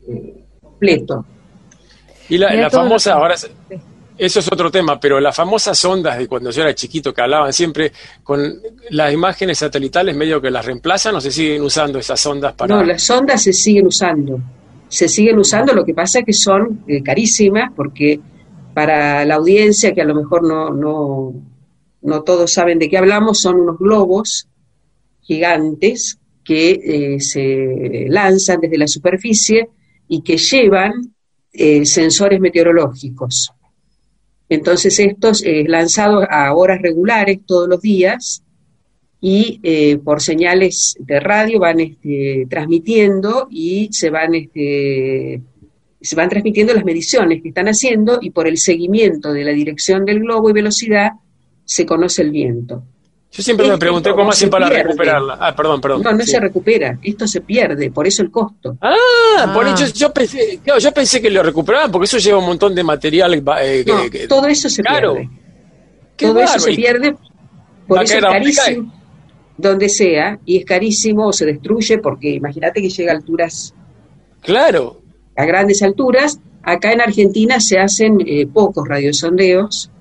[0.07, 1.25] eh, completo.
[2.29, 3.35] Y la, la famosa, ahora,
[4.19, 7.53] eso es otro tema, pero las famosas ondas de cuando yo era chiquito que hablaban
[7.53, 12.53] siempre con las imágenes satelitales medio que las reemplazan o se siguen usando esas ondas
[12.53, 12.75] para...
[12.75, 14.39] No, las sondas se siguen usando.
[14.89, 18.19] Se siguen usando, lo que pasa es que son eh, carísimas porque
[18.73, 21.33] para la audiencia, que a lo mejor no, no,
[22.01, 24.47] no todos saben de qué hablamos, son unos globos
[25.21, 29.69] gigantes que eh, se lanzan desde la superficie
[30.07, 31.13] y que llevan
[31.53, 33.53] eh, sensores meteorológicos.
[34.49, 38.43] Entonces estos eh, lanzados a horas regulares todos los días
[39.21, 45.41] y eh, por señales de radio van este, transmitiendo y se van este,
[46.01, 50.05] se van transmitiendo las mediciones que están haciendo y por el seguimiento de la dirección
[50.05, 51.11] del globo y velocidad
[51.65, 52.83] se conoce el viento.
[53.31, 54.83] Yo siempre me pregunté cómo hacen se para pierde.
[54.85, 55.37] recuperarla.
[55.39, 56.01] Ah, perdón, perdón.
[56.01, 56.31] No, no Sí.
[56.31, 58.75] se recupera, esto se pierde, por eso el costo.
[58.81, 62.45] Ah, por eso yo pensé, claro, yo pensé que lo recuperaban porque eso lleva un
[62.47, 63.33] montón de material.
[63.35, 65.13] eh, que- No, que- todo eso se Claro.
[65.13, 65.29] pierde.
[66.17, 67.15] Qué Todo eso se pierde,
[67.87, 68.93] por eso es carísimo,
[69.57, 73.73] donde sea, y es carísimo o se destruye porque imagínate que llega a alturas
[74.41, 75.01] Claro.
[75.37, 76.39] a grandes alturas.
[76.63, 79.91] Acá en Argentina se hacen eh, pocos radiosondeos,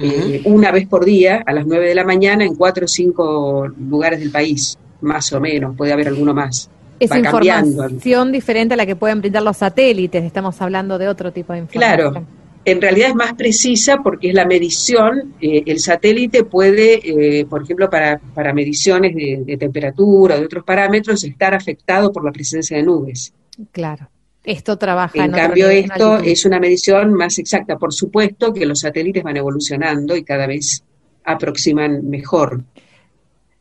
[0.00, 3.66] eh, una vez por día, a las 9 de la mañana, en cuatro o cinco
[3.68, 6.70] lugares del país, más o menos, puede haber alguno más.
[6.98, 7.70] Es Va cambiando.
[7.70, 10.22] información diferente a la que pueden brindar los satélites.
[10.22, 12.12] Estamos hablando de otro tipo de información.
[12.12, 12.26] Claro,
[12.64, 17.62] en realidad es más precisa porque es la medición, eh, el satélite puede, eh, por
[17.62, 22.32] ejemplo, para, para mediciones de, de temperatura o de otros parámetros, estar afectado por la
[22.32, 23.32] presencia de nubes.
[23.72, 24.08] Claro.
[24.44, 26.30] Esto trabaja En cambio, esto altitud.
[26.32, 27.76] es una medición más exacta.
[27.76, 30.82] Por supuesto que los satélites van evolucionando y cada vez
[31.24, 32.62] aproximan mejor.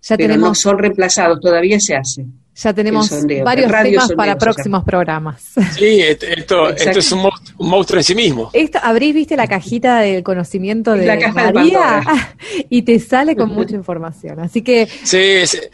[0.02, 2.26] Ya pero no tenemos, son reemplazados, todavía se hace.
[2.56, 3.10] ya tenemos
[3.44, 5.44] varios temas sondeo para próximos programas.
[5.78, 8.50] Sí, esto, esto, es un monstruo, un monstruo en sí mismo.
[8.54, 12.02] Esto, abrís, viste, la cajita del conocimiento de La caja María
[12.70, 14.40] y te sale con mucha información.
[14.40, 15.70] Así que Sí, es-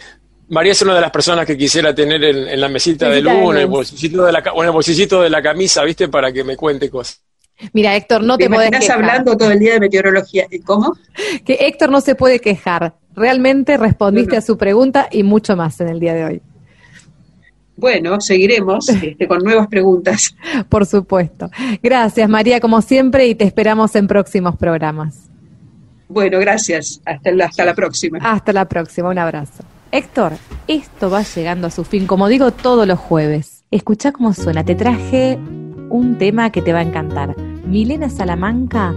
[0.49, 3.33] María es una de las personas que quisiera tener en, en la mesita de Mesita
[3.33, 6.07] de luz, en el bolsillito de la, o en el bolsillito de la camisa, ¿viste?
[6.07, 7.21] Para que me cuente cosas.
[7.73, 8.97] Mira, Héctor, no ¿Te te podés quejar.
[8.97, 10.45] hablando todo el día de meteorología?
[10.65, 10.93] ¿Cómo?
[11.45, 12.95] Que Héctor no se puede quejar.
[13.15, 16.41] Realmente respondiste a su pregunta y mucho más en el día de hoy.
[17.77, 20.35] Bueno, seguiremos este, con nuevas preguntas.
[20.69, 21.49] Por supuesto.
[21.81, 25.29] Gracias, María, como siempre, y te esperamos en próximos programas.
[26.07, 27.01] Bueno, gracias.
[27.05, 28.19] Hasta la, hasta la próxima.
[28.21, 29.63] Hasta la próxima, un abrazo.
[29.95, 30.33] Héctor,
[30.67, 33.63] esto va llegando a su fin, como digo todos los jueves.
[33.71, 35.39] Escucha cómo suena, te traje
[35.89, 37.33] un tema que te va a encantar.
[37.65, 38.93] Milena Salamanca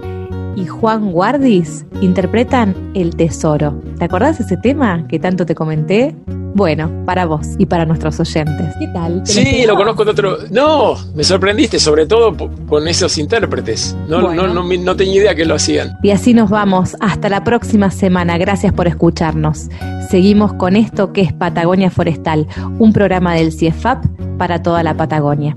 [0.56, 3.80] y Juan Guardis interpretan El Tesoro.
[3.96, 6.16] ¿Te acordás de ese tema que tanto te comenté?
[6.54, 8.74] Bueno, para vos y para nuestros oyentes.
[8.78, 9.22] ¿Qué tal?
[9.22, 10.38] ¿Te Sí, lo conozco de otro.
[10.50, 12.36] No, me sorprendiste, sobre todo
[12.66, 13.96] con esos intérpretes.
[14.08, 14.46] No, Bueno.
[14.48, 15.96] no, no, no tenía idea que lo hacían.
[16.02, 16.96] Y así nos vamos.
[17.00, 18.38] Hasta la próxima semana.
[18.38, 19.68] Gracias por escucharnos.
[20.10, 22.46] Seguimos con esto que es Patagonia Forestal,
[22.78, 24.04] un programa del CIEFAP
[24.38, 25.56] para toda la Patagonia.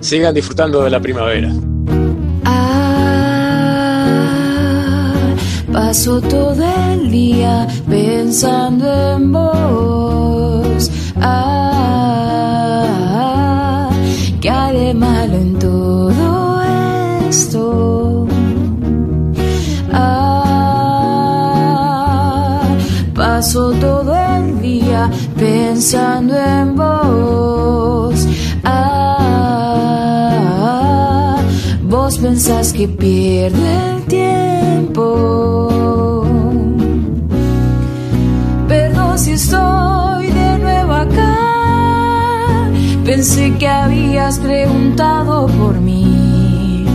[0.00, 1.50] Sigan disfrutando de la primavera.
[5.74, 10.88] Paso todo el día pensando en vos.
[11.20, 12.30] Ah,
[14.40, 16.62] ¿qué hay de malo en todo
[17.28, 18.28] esto?
[19.92, 21.42] Ah,
[23.12, 28.28] paso todo el día pensando en vos.
[28.62, 28.94] Ah,
[31.82, 35.04] vos pensás que pierde el tiempo.
[38.68, 42.70] Perdón si estoy de nuevo acá.
[43.04, 46.86] Pensé que habías preguntado por mí.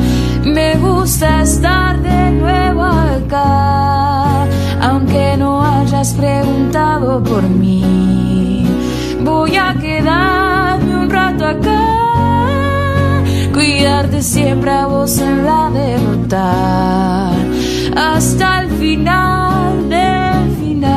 [0.43, 4.45] Me gusta estar de nuevo acá,
[4.81, 8.65] aunque no hayas preguntado por mí.
[9.23, 11.88] Voy a quedarme un rato acá,
[14.21, 17.31] siempre a vos en la derrota,
[17.95, 20.89] hasta el final del final.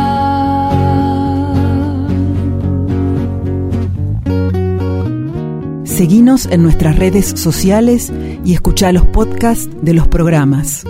[5.85, 8.13] Seguinos en nuestras redes sociales
[8.45, 10.85] y escucha los podcasts de los programas.